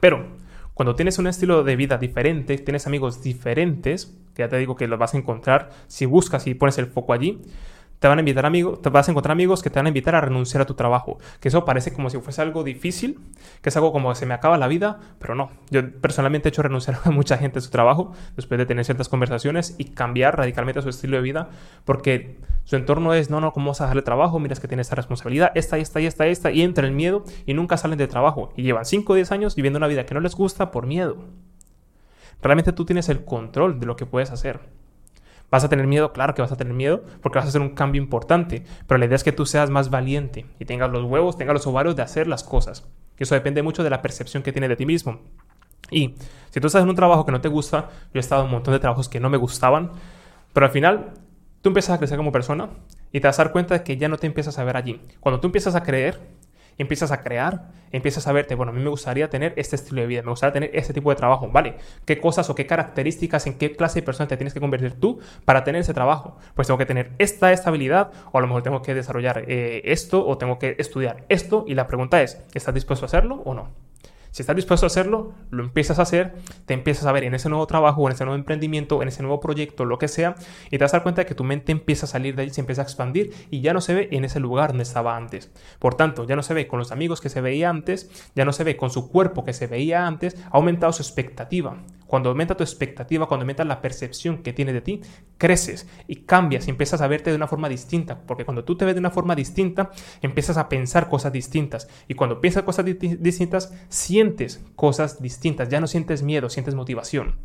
Pero 0.00 0.26
cuando 0.74 0.94
tienes 0.94 1.18
un 1.18 1.26
estilo 1.26 1.64
de 1.64 1.74
vida 1.74 1.98
diferente, 1.98 2.56
tienes 2.58 2.86
amigos 2.86 3.22
diferentes, 3.22 4.16
que 4.34 4.42
ya 4.42 4.48
te 4.48 4.56
digo 4.58 4.76
que 4.76 4.86
los 4.86 4.98
vas 4.98 5.14
a 5.14 5.18
encontrar 5.18 5.70
si 5.88 6.06
buscas 6.06 6.46
y 6.46 6.54
pones 6.54 6.78
el 6.78 6.86
foco 6.86 7.12
allí, 7.12 7.42
te 7.98 8.06
van 8.08 8.18
a 8.18 8.20
invitar 8.20 8.46
amigos, 8.46 8.80
te 8.80 8.90
vas 8.90 9.08
a 9.08 9.10
encontrar 9.10 9.32
amigos 9.32 9.62
que 9.62 9.70
te 9.70 9.78
van 9.78 9.86
a 9.86 9.88
invitar 9.88 10.14
a 10.14 10.20
renunciar 10.20 10.62
a 10.62 10.66
tu 10.66 10.74
trabajo. 10.74 11.18
Que 11.40 11.48
eso 11.48 11.64
parece 11.64 11.92
como 11.92 12.10
si 12.10 12.18
fuese 12.18 12.42
algo 12.42 12.62
difícil, 12.62 13.18
que 13.60 13.70
es 13.70 13.76
algo 13.76 13.92
como 13.92 14.14
se 14.14 14.26
me 14.26 14.34
acaba 14.34 14.56
la 14.56 14.68
vida, 14.68 15.00
pero 15.18 15.34
no. 15.34 15.50
Yo 15.70 15.82
personalmente 16.00 16.48
he 16.48 16.50
hecho 16.50 16.62
renunciar 16.62 16.98
a 17.04 17.10
mucha 17.10 17.38
gente 17.38 17.58
a 17.58 17.62
su 17.62 17.70
trabajo 17.70 18.12
después 18.36 18.58
de 18.58 18.66
tener 18.66 18.84
ciertas 18.84 19.08
conversaciones 19.08 19.74
y 19.78 19.86
cambiar 19.86 20.36
radicalmente 20.36 20.80
su 20.82 20.88
estilo 20.88 21.16
de 21.16 21.22
vida, 21.22 21.48
porque 21.84 22.38
su 22.64 22.76
entorno 22.76 23.14
es, 23.14 23.30
no, 23.30 23.40
no, 23.40 23.52
¿cómo 23.52 23.68
vas 23.68 23.80
a 23.80 23.86
darle 23.86 24.02
trabajo? 24.02 24.38
Mira, 24.38 24.52
es 24.52 24.60
que 24.60 24.68
tiene 24.68 24.82
esta 24.82 24.94
responsabilidad, 24.94 25.52
esta, 25.54 25.78
esta, 25.78 26.00
esta, 26.00 26.26
esta, 26.26 26.50
y 26.50 26.62
entra 26.62 26.86
el 26.86 26.92
miedo 26.92 27.24
y 27.46 27.54
nunca 27.54 27.76
salen 27.76 27.98
de 27.98 28.06
trabajo. 28.06 28.52
Y 28.56 28.62
llevan 28.62 28.84
5 28.84 29.12
o 29.12 29.16
10 29.16 29.32
años 29.32 29.56
viviendo 29.56 29.78
una 29.78 29.86
vida 29.86 30.06
que 30.06 30.14
no 30.14 30.20
les 30.20 30.36
gusta 30.36 30.70
por 30.70 30.86
miedo. 30.86 31.16
Realmente 32.42 32.72
tú 32.72 32.84
tienes 32.84 33.08
el 33.08 33.24
control 33.24 33.80
de 33.80 33.86
lo 33.86 33.96
que 33.96 34.06
puedes 34.06 34.30
hacer. 34.30 34.60
¿Vas 35.50 35.64
a 35.64 35.68
tener 35.68 35.86
miedo? 35.86 36.12
Claro 36.12 36.34
que 36.34 36.42
vas 36.42 36.52
a 36.52 36.56
tener 36.56 36.74
miedo 36.74 37.02
porque 37.22 37.38
vas 37.38 37.46
a 37.46 37.48
hacer 37.48 37.60
un 37.60 37.70
cambio 37.70 38.02
importante, 38.02 38.64
pero 38.86 38.98
la 38.98 39.06
idea 39.06 39.16
es 39.16 39.24
que 39.24 39.32
tú 39.32 39.46
seas 39.46 39.70
más 39.70 39.88
valiente 39.90 40.46
y 40.58 40.64
tengas 40.66 40.90
los 40.90 41.04
huevos, 41.04 41.38
tengas 41.38 41.54
los 41.54 41.66
ovarios 41.66 41.96
de 41.96 42.02
hacer 42.02 42.26
las 42.26 42.44
cosas. 42.44 42.86
Y 43.18 43.22
eso 43.22 43.34
depende 43.34 43.62
mucho 43.62 43.82
de 43.82 43.90
la 43.90 44.02
percepción 44.02 44.42
que 44.42 44.52
tienes 44.52 44.68
de 44.68 44.76
ti 44.76 44.86
mismo. 44.86 45.20
Y 45.90 46.14
si 46.50 46.60
tú 46.60 46.66
estás 46.66 46.82
en 46.82 46.88
un 46.88 46.96
trabajo 46.96 47.24
que 47.24 47.32
no 47.32 47.40
te 47.40 47.48
gusta, 47.48 47.88
yo 48.12 48.18
he 48.18 48.20
estado 48.20 48.42
en 48.42 48.46
un 48.46 48.52
montón 48.52 48.74
de 48.74 48.80
trabajos 48.80 49.08
que 49.08 49.20
no 49.20 49.30
me 49.30 49.38
gustaban, 49.38 49.92
pero 50.52 50.66
al 50.66 50.72
final 50.72 51.14
tú 51.62 51.70
empiezas 51.70 51.96
a 51.96 51.98
crecer 51.98 52.18
como 52.18 52.30
persona 52.30 52.68
y 53.10 53.20
te 53.20 53.26
vas 53.26 53.38
a 53.38 53.44
dar 53.44 53.52
cuenta 53.52 53.74
de 53.74 53.82
que 53.82 53.96
ya 53.96 54.08
no 54.08 54.18
te 54.18 54.26
empiezas 54.26 54.58
a 54.58 54.64
ver 54.64 54.76
allí. 54.76 55.00
Cuando 55.20 55.40
tú 55.40 55.48
empiezas 55.48 55.74
a 55.74 55.82
creer, 55.82 56.20
empiezas 56.78 57.12
a 57.12 57.20
crear, 57.22 57.70
empiezas 57.92 58.26
a 58.26 58.32
verte, 58.32 58.54
bueno, 58.54 58.70
a 58.70 58.74
mí 58.74 58.80
me 58.80 58.88
gustaría 58.88 59.28
tener 59.28 59.52
este 59.56 59.76
estilo 59.76 60.00
de 60.00 60.06
vida, 60.06 60.22
me 60.22 60.30
gustaría 60.30 60.52
tener 60.52 60.70
este 60.72 60.94
tipo 60.94 61.10
de 61.10 61.16
trabajo, 61.16 61.48
¿vale? 61.50 61.76
¿Qué 62.04 62.20
cosas 62.20 62.48
o 62.48 62.54
qué 62.54 62.66
características, 62.66 63.46
en 63.46 63.58
qué 63.58 63.76
clase 63.76 64.00
de 64.00 64.06
persona 64.06 64.28
te 64.28 64.36
tienes 64.36 64.54
que 64.54 64.60
convertir 64.60 64.98
tú 64.98 65.20
para 65.44 65.64
tener 65.64 65.80
ese 65.80 65.94
trabajo? 65.94 66.38
Pues 66.54 66.66
tengo 66.68 66.78
que 66.78 66.86
tener 66.86 67.12
esta 67.18 67.52
estabilidad 67.52 68.10
o 68.32 68.38
a 68.38 68.40
lo 68.40 68.46
mejor 68.46 68.62
tengo 68.62 68.82
que 68.82 68.94
desarrollar 68.94 69.44
eh, 69.48 69.82
esto 69.84 70.26
o 70.26 70.38
tengo 70.38 70.58
que 70.58 70.76
estudiar 70.78 71.24
esto 71.28 71.64
y 71.66 71.74
la 71.74 71.86
pregunta 71.86 72.22
es, 72.22 72.42
¿estás 72.54 72.74
dispuesto 72.74 73.04
a 73.04 73.08
hacerlo 73.08 73.42
o 73.44 73.54
no? 73.54 73.87
Si 74.38 74.42
estás 74.42 74.54
dispuesto 74.54 74.86
a 74.86 74.86
hacerlo, 74.86 75.32
lo 75.50 75.64
empiezas 75.64 75.98
a 75.98 76.02
hacer, 76.02 76.32
te 76.64 76.72
empiezas 76.72 77.06
a 77.06 77.10
ver 77.10 77.24
en 77.24 77.34
ese 77.34 77.48
nuevo 77.48 77.66
trabajo, 77.66 78.06
en 78.06 78.12
ese 78.12 78.24
nuevo 78.24 78.38
emprendimiento, 78.38 79.02
en 79.02 79.08
ese 79.08 79.20
nuevo 79.20 79.40
proyecto, 79.40 79.84
lo 79.84 79.98
que 79.98 80.06
sea, 80.06 80.36
y 80.66 80.78
te 80.78 80.78
vas 80.78 80.94
a 80.94 80.98
dar 80.98 81.02
cuenta 81.02 81.22
de 81.22 81.26
que 81.26 81.34
tu 81.34 81.42
mente 81.42 81.72
empieza 81.72 82.06
a 82.06 82.08
salir 82.08 82.36
de 82.36 82.42
ahí, 82.42 82.50
se 82.50 82.60
empieza 82.60 82.82
a 82.82 82.84
expandir 82.84 83.34
y 83.50 83.62
ya 83.62 83.72
no 83.72 83.80
se 83.80 83.94
ve 83.94 84.08
en 84.12 84.24
ese 84.24 84.38
lugar 84.38 84.68
donde 84.68 84.84
estaba 84.84 85.16
antes. 85.16 85.50
Por 85.80 85.96
tanto, 85.96 86.24
ya 86.24 86.36
no 86.36 86.44
se 86.44 86.54
ve 86.54 86.68
con 86.68 86.78
los 86.78 86.92
amigos 86.92 87.20
que 87.20 87.30
se 87.30 87.40
veía 87.40 87.68
antes, 87.68 88.12
ya 88.36 88.44
no 88.44 88.52
se 88.52 88.62
ve 88.62 88.76
con 88.76 88.90
su 88.90 89.10
cuerpo 89.10 89.44
que 89.44 89.52
se 89.52 89.66
veía 89.66 90.06
antes, 90.06 90.36
ha 90.52 90.56
aumentado 90.56 90.92
su 90.92 91.02
expectativa. 91.02 91.76
Cuando 92.08 92.30
aumenta 92.30 92.56
tu 92.56 92.64
expectativa, 92.64 93.28
cuando 93.28 93.42
aumenta 93.42 93.64
la 93.64 93.82
percepción 93.82 94.38
que 94.38 94.54
tienes 94.54 94.72
de 94.72 94.80
ti, 94.80 95.02
creces 95.36 95.86
y 96.06 96.22
cambias 96.22 96.66
y 96.66 96.70
empiezas 96.70 97.02
a 97.02 97.06
verte 97.06 97.28
de 97.28 97.36
una 97.36 97.46
forma 97.46 97.68
distinta. 97.68 98.22
Porque 98.26 98.46
cuando 98.46 98.64
tú 98.64 98.78
te 98.78 98.86
ves 98.86 98.94
de 98.94 99.00
una 99.00 99.10
forma 99.10 99.34
distinta, 99.34 99.90
empiezas 100.22 100.56
a 100.56 100.70
pensar 100.70 101.10
cosas 101.10 101.34
distintas. 101.34 101.86
Y 102.08 102.14
cuando 102.14 102.40
piensas 102.40 102.62
cosas 102.62 102.86
distintas, 102.86 103.74
sientes 103.90 104.64
cosas 104.74 105.20
distintas. 105.20 105.68
Ya 105.68 105.80
no 105.80 105.86
sientes 105.86 106.22
miedo, 106.22 106.48
sientes 106.48 106.74
motivación. 106.74 107.36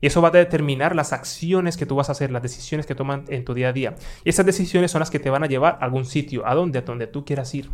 Y 0.00 0.06
eso 0.06 0.22
va 0.22 0.28
a 0.28 0.30
determinar 0.30 0.94
las 0.94 1.12
acciones 1.12 1.76
que 1.76 1.84
tú 1.84 1.96
vas 1.96 2.08
a 2.08 2.12
hacer, 2.12 2.30
las 2.30 2.42
decisiones 2.42 2.86
que 2.86 2.94
toman 2.94 3.24
en 3.28 3.44
tu 3.44 3.52
día 3.52 3.70
a 3.70 3.72
día. 3.72 3.96
Y 4.24 4.30
esas 4.30 4.46
decisiones 4.46 4.92
son 4.92 5.00
las 5.00 5.10
que 5.10 5.18
te 5.18 5.28
van 5.28 5.42
a 5.42 5.48
llevar 5.48 5.78
a 5.80 5.84
algún 5.84 6.04
sitio, 6.04 6.46
a 6.46 6.52
a 6.52 6.54
donde 6.54 7.06
tú 7.08 7.24
quieras 7.24 7.52
ir. 7.54 7.68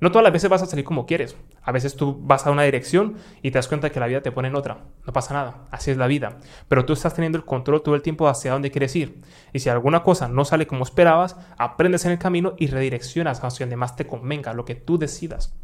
No 0.00 0.10
todas 0.10 0.24
las 0.24 0.32
veces 0.32 0.50
vas 0.50 0.62
a 0.62 0.66
salir 0.66 0.84
como 0.84 1.06
quieres. 1.06 1.36
A 1.62 1.72
veces 1.72 1.96
tú 1.96 2.18
vas 2.20 2.46
a 2.46 2.50
una 2.50 2.62
dirección 2.62 3.16
y 3.42 3.50
te 3.50 3.58
das 3.58 3.68
cuenta 3.68 3.90
que 3.90 3.98
la 3.98 4.06
vida 4.06 4.20
te 4.20 4.30
pone 4.30 4.48
en 4.48 4.56
otra. 4.56 4.84
No 5.06 5.12
pasa 5.12 5.34
nada. 5.34 5.66
Así 5.70 5.90
es 5.90 5.96
la 5.96 6.06
vida. 6.06 6.38
Pero 6.68 6.84
tú 6.84 6.92
estás 6.92 7.14
teniendo 7.14 7.38
el 7.38 7.44
control 7.44 7.82
todo 7.82 7.94
el 7.94 8.02
tiempo 8.02 8.28
hacia 8.28 8.52
dónde 8.52 8.70
quieres 8.70 8.94
ir. 8.94 9.22
Y 9.52 9.60
si 9.60 9.68
alguna 9.68 10.02
cosa 10.02 10.28
no 10.28 10.44
sale 10.44 10.66
como 10.66 10.84
esperabas, 10.84 11.36
aprendes 11.56 12.04
en 12.04 12.12
el 12.12 12.18
camino 12.18 12.54
y 12.58 12.66
redireccionas 12.66 13.42
hacia 13.42 13.64
donde 13.64 13.76
más 13.76 13.96
te 13.96 14.06
convenga, 14.06 14.52
lo 14.52 14.64
que 14.64 14.74
tú 14.74 14.98
decidas. 14.98 15.54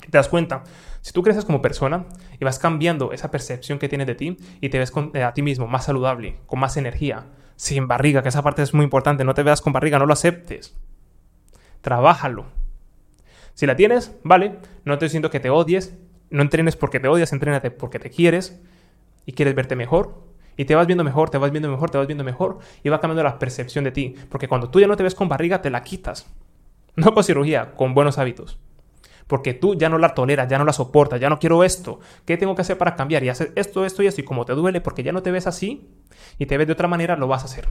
Te 0.00 0.16
das 0.16 0.28
cuenta, 0.28 0.64
si 1.02 1.12
tú 1.12 1.22
creces 1.22 1.44
como 1.44 1.60
persona 1.60 2.06
y 2.40 2.44
vas 2.44 2.58
cambiando 2.58 3.12
esa 3.12 3.30
percepción 3.30 3.78
que 3.78 3.88
tienes 3.88 4.06
de 4.06 4.14
ti 4.14 4.38
y 4.60 4.70
te 4.70 4.78
ves 4.78 4.92
eh, 5.12 5.22
a 5.22 5.34
ti 5.34 5.42
mismo 5.42 5.66
más 5.66 5.84
saludable, 5.84 6.38
con 6.46 6.60
más 6.60 6.76
energía, 6.76 7.26
sin 7.56 7.88
barriga, 7.88 8.22
que 8.22 8.28
esa 8.30 8.42
parte 8.42 8.62
es 8.62 8.72
muy 8.72 8.84
importante, 8.84 9.24
no 9.24 9.34
te 9.34 9.42
veas 9.42 9.60
con 9.60 9.72
barriga, 9.72 9.98
no 9.98 10.06
lo 10.06 10.12
aceptes. 10.12 10.78
Trabájalo, 11.82 12.46
si 13.58 13.66
la 13.66 13.74
tienes, 13.74 14.16
vale, 14.22 14.54
no 14.84 14.98
te 14.98 15.06
diciendo 15.06 15.30
que 15.30 15.40
te 15.40 15.50
odies, 15.50 15.98
no 16.30 16.42
entrenes 16.42 16.76
porque 16.76 17.00
te 17.00 17.08
odias, 17.08 17.32
entrénate 17.32 17.72
porque 17.72 17.98
te 17.98 18.08
quieres 18.08 18.62
y 19.26 19.32
quieres 19.32 19.56
verte 19.56 19.74
mejor. 19.74 20.14
Y 20.56 20.64
te 20.64 20.76
vas 20.76 20.86
viendo 20.86 21.02
mejor, 21.02 21.28
te 21.28 21.38
vas 21.38 21.50
viendo 21.50 21.68
mejor, 21.68 21.90
te 21.90 21.98
vas 21.98 22.06
viendo 22.06 22.22
mejor 22.22 22.60
y 22.84 22.88
va 22.88 23.00
cambiando 23.00 23.24
la 23.24 23.40
percepción 23.40 23.82
de 23.82 23.90
ti. 23.90 24.14
Porque 24.28 24.46
cuando 24.46 24.70
tú 24.70 24.78
ya 24.78 24.86
no 24.86 24.96
te 24.96 25.02
ves 25.02 25.16
con 25.16 25.28
barriga, 25.28 25.60
te 25.60 25.70
la 25.70 25.82
quitas. 25.82 26.32
No 26.94 27.12
con 27.12 27.24
cirugía, 27.24 27.72
con 27.74 27.94
buenos 27.94 28.16
hábitos. 28.18 28.60
Porque 29.26 29.54
tú 29.54 29.74
ya 29.74 29.88
no 29.88 29.98
la 29.98 30.14
toleras, 30.14 30.46
ya 30.46 30.56
no 30.56 30.64
la 30.64 30.72
soportas, 30.72 31.20
ya 31.20 31.28
no 31.28 31.40
quiero 31.40 31.64
esto. 31.64 31.98
¿Qué 32.26 32.36
tengo 32.36 32.54
que 32.54 32.62
hacer 32.62 32.78
para 32.78 32.94
cambiar? 32.94 33.24
Y 33.24 33.28
hacer 33.28 33.50
esto, 33.56 33.84
esto 33.84 34.04
y 34.04 34.06
esto. 34.06 34.20
Y 34.20 34.24
como 34.24 34.44
te 34.44 34.52
duele 34.52 34.80
porque 34.80 35.02
ya 35.02 35.10
no 35.10 35.20
te 35.20 35.32
ves 35.32 35.48
así 35.48 35.90
y 36.38 36.46
te 36.46 36.56
ves 36.56 36.68
de 36.68 36.74
otra 36.74 36.86
manera, 36.86 37.16
lo 37.16 37.26
vas 37.26 37.42
a 37.42 37.46
hacer. 37.46 37.68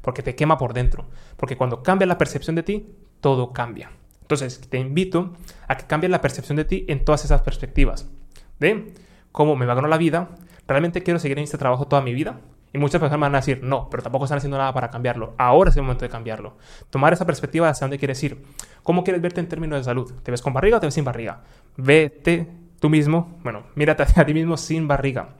Porque 0.00 0.22
te 0.22 0.34
quema 0.34 0.56
por 0.56 0.72
dentro. 0.72 1.04
Porque 1.36 1.58
cuando 1.58 1.82
cambia 1.82 2.06
la 2.06 2.16
percepción 2.16 2.56
de 2.56 2.62
ti, 2.62 2.86
todo 3.20 3.52
cambia. 3.52 3.90
Entonces, 4.26 4.60
te 4.68 4.78
invito 4.78 5.34
a 5.68 5.76
que 5.76 5.86
cambies 5.86 6.10
la 6.10 6.20
percepción 6.20 6.56
de 6.56 6.64
ti 6.64 6.84
en 6.88 7.04
todas 7.04 7.24
esas 7.24 7.42
perspectivas. 7.42 8.10
De 8.58 8.92
cómo 9.30 9.54
me 9.54 9.66
va 9.66 9.74
a 9.74 9.86
la 9.86 9.98
vida, 9.98 10.30
realmente 10.66 11.04
quiero 11.04 11.20
seguir 11.20 11.38
en 11.38 11.44
este 11.44 11.58
trabajo 11.58 11.86
toda 11.86 12.02
mi 12.02 12.12
vida, 12.12 12.40
Y 12.72 12.78
muchas 12.78 13.00
personas 13.00 13.20
van 13.20 13.34
a 13.36 13.38
decir, 13.38 13.60
no, 13.62 13.88
pero 13.88 14.02
tampoco 14.02 14.24
están 14.24 14.38
haciendo 14.38 14.58
nada 14.58 14.72
para 14.74 14.90
cambiarlo. 14.90 15.34
Ahora 15.38 15.70
es 15.70 15.76
el 15.76 15.82
momento 15.82 16.04
de 16.04 16.08
cambiarlo. 16.08 16.56
Tomar 16.90 17.12
esa 17.12 17.24
perspectiva 17.24 17.68
hacia 17.68 17.84
dónde 17.84 17.98
quieres 17.98 18.20
ir. 18.24 18.42
¿Cómo 18.82 19.04
quieres 19.04 19.22
verte 19.22 19.40
en 19.40 19.48
términos 19.48 19.78
de 19.78 19.84
salud? 19.84 20.12
¿Te 20.24 20.32
ves 20.32 20.42
con 20.42 20.52
barriga 20.52 20.78
o 20.78 20.80
te 20.80 20.88
ves 20.88 20.94
sin 20.94 21.04
barriga? 21.04 21.44
Vete 21.76 22.48
tú 22.80 22.90
mismo, 22.90 23.38
bueno, 23.44 23.62
mírate 23.76 24.02
a 24.02 24.26
ti 24.26 24.34
mismo 24.34 24.56
sin 24.56 24.88
barriga, 24.88 25.36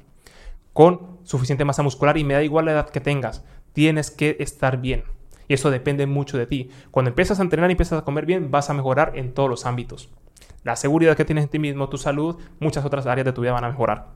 con 0.72 1.18
suficiente 1.24 1.64
masa 1.64 1.82
muscular 1.82 2.16
y 2.16 2.22
me 2.24 2.34
da 2.34 2.42
igual 2.44 2.66
la 2.66 2.72
edad 2.72 2.88
que 2.88 3.00
tengas. 3.00 3.44
Tienes 3.72 4.12
que 4.12 4.36
estar 4.38 4.80
bien. 4.80 5.15
Y 5.48 5.54
eso 5.54 5.70
depende 5.70 6.06
mucho 6.06 6.38
de 6.38 6.46
ti. 6.46 6.70
Cuando 6.90 7.10
empiezas 7.10 7.38
a 7.38 7.42
entrenar 7.42 7.70
y 7.70 7.72
empiezas 7.72 8.00
a 8.00 8.04
comer 8.04 8.26
bien, 8.26 8.50
vas 8.50 8.70
a 8.70 8.74
mejorar 8.74 9.12
en 9.14 9.32
todos 9.32 9.48
los 9.48 9.66
ámbitos. 9.66 10.10
La 10.64 10.76
seguridad 10.76 11.16
que 11.16 11.24
tienes 11.24 11.44
en 11.44 11.50
ti 11.50 11.58
mismo, 11.58 11.88
tu 11.88 11.98
salud, 11.98 12.36
muchas 12.58 12.84
otras 12.84 13.06
áreas 13.06 13.24
de 13.24 13.32
tu 13.32 13.42
vida 13.42 13.52
van 13.52 13.64
a 13.64 13.68
mejorar. 13.68 14.08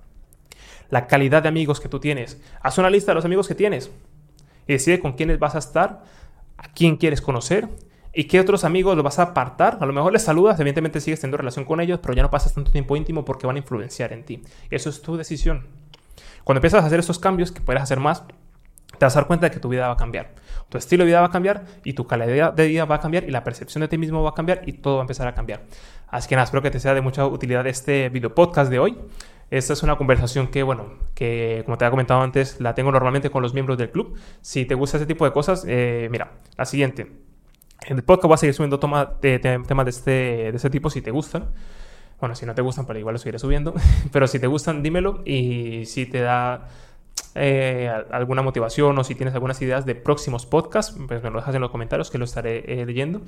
La 0.88 1.06
calidad 1.06 1.42
de 1.42 1.48
amigos 1.48 1.78
que 1.78 1.88
tú 1.88 2.00
tienes. 2.00 2.40
Haz 2.60 2.78
una 2.78 2.90
lista 2.90 3.12
de 3.12 3.14
los 3.14 3.24
amigos 3.24 3.46
que 3.46 3.54
tienes 3.54 3.90
y 4.66 4.72
decide 4.72 4.98
con 4.98 5.12
quiénes 5.12 5.38
vas 5.38 5.54
a 5.54 5.58
estar, 5.58 6.02
a 6.56 6.72
quién 6.72 6.96
quieres 6.96 7.20
conocer 7.20 7.68
y 8.12 8.24
qué 8.24 8.40
otros 8.40 8.64
amigos 8.64 8.96
los 8.96 9.04
vas 9.04 9.18
a 9.20 9.22
apartar. 9.22 9.78
A 9.80 9.86
lo 9.86 9.92
mejor 9.92 10.12
les 10.12 10.22
saludas, 10.22 10.58
evidentemente 10.58 11.00
sigues 11.00 11.20
teniendo 11.20 11.36
relación 11.36 11.64
con 11.64 11.80
ellos, 11.80 12.00
pero 12.02 12.14
ya 12.14 12.22
no 12.22 12.30
pasas 12.30 12.54
tanto 12.54 12.72
tiempo 12.72 12.96
íntimo 12.96 13.24
porque 13.24 13.46
van 13.46 13.56
a 13.56 13.60
influenciar 13.60 14.12
en 14.12 14.24
ti. 14.24 14.42
Eso 14.70 14.90
es 14.90 15.02
tu 15.02 15.16
decisión. 15.16 15.66
Cuando 16.44 16.58
empiezas 16.58 16.82
a 16.82 16.86
hacer 16.86 16.98
estos 16.98 17.18
cambios, 17.18 17.52
que 17.52 17.60
puedes 17.60 17.82
hacer 17.82 18.00
más, 18.00 18.24
te 19.00 19.06
vas 19.06 19.16
a 19.16 19.20
dar 19.20 19.26
cuenta 19.26 19.46
de 19.46 19.50
que 19.50 19.60
tu 19.60 19.70
vida 19.70 19.86
va 19.86 19.94
a 19.94 19.96
cambiar. 19.96 20.34
Tu 20.68 20.76
estilo 20.76 21.04
de 21.04 21.06
vida 21.06 21.20
va 21.20 21.28
a 21.28 21.30
cambiar 21.30 21.64
y 21.84 21.94
tu 21.94 22.06
calidad 22.06 22.52
de 22.52 22.68
vida 22.68 22.84
va 22.84 22.96
a 22.96 23.00
cambiar 23.00 23.24
y 23.24 23.30
la 23.30 23.42
percepción 23.42 23.80
de 23.80 23.88
ti 23.88 23.96
mismo 23.96 24.22
va 24.22 24.28
a 24.28 24.34
cambiar 24.34 24.60
y 24.66 24.74
todo 24.74 24.96
va 24.96 25.00
a 25.00 25.04
empezar 25.04 25.26
a 25.26 25.32
cambiar. 25.32 25.62
Así 26.08 26.28
que 26.28 26.34
nada, 26.34 26.44
espero 26.44 26.60
que 26.60 26.70
te 26.70 26.78
sea 26.80 26.92
de 26.92 27.00
mucha 27.00 27.26
utilidad 27.26 27.66
este 27.66 28.10
video 28.10 28.34
podcast 28.34 28.70
de 28.70 28.78
hoy. 28.78 28.98
Esta 29.50 29.72
es 29.72 29.82
una 29.82 29.96
conversación 29.96 30.48
que, 30.48 30.62
bueno, 30.62 30.98
que 31.14 31.62
como 31.64 31.78
te 31.78 31.86
había 31.86 31.92
comentado 31.92 32.20
antes, 32.20 32.60
la 32.60 32.74
tengo 32.74 32.92
normalmente 32.92 33.30
con 33.30 33.42
los 33.42 33.54
miembros 33.54 33.78
del 33.78 33.90
club. 33.90 34.18
Si 34.42 34.66
te 34.66 34.74
gusta 34.74 34.98
ese 34.98 35.06
tipo 35.06 35.24
de 35.24 35.32
cosas, 35.32 35.64
eh, 35.66 36.08
mira, 36.10 36.32
la 36.58 36.66
siguiente. 36.66 37.10
En 37.86 37.96
el 37.96 38.04
podcast 38.04 38.24
voy 38.26 38.34
a 38.34 38.36
seguir 38.36 38.52
subiendo 38.52 38.76
de, 39.22 39.38
temas 39.38 39.86
de 39.86 39.90
este, 39.90 40.10
de 40.10 40.56
este 40.56 40.68
tipo 40.68 40.90
si 40.90 41.00
te 41.00 41.10
gustan. 41.10 41.48
Bueno, 42.20 42.34
si 42.34 42.44
no 42.44 42.54
te 42.54 42.60
gustan, 42.60 42.84
pero 42.84 42.98
igual 42.98 43.14
lo 43.14 43.18
seguiré 43.18 43.38
subiendo. 43.38 43.72
pero 44.12 44.26
si 44.26 44.38
te 44.38 44.46
gustan, 44.46 44.82
dímelo. 44.82 45.22
Y 45.24 45.86
si 45.86 46.04
te 46.04 46.20
da 46.20 46.68
eh, 47.34 47.90
alguna 48.10 48.42
motivación 48.42 48.98
o 48.98 49.04
si 49.04 49.14
tienes 49.14 49.34
algunas 49.34 49.60
ideas 49.62 49.86
de 49.86 49.94
próximos 49.94 50.46
podcasts, 50.46 50.96
pues 51.06 51.22
me 51.22 51.30
lo 51.30 51.38
dejas 51.38 51.54
en 51.54 51.60
los 51.60 51.70
comentarios 51.70 52.10
que 52.10 52.18
lo 52.18 52.24
estaré 52.24 52.64
eh, 52.66 52.84
leyendo. 52.86 53.20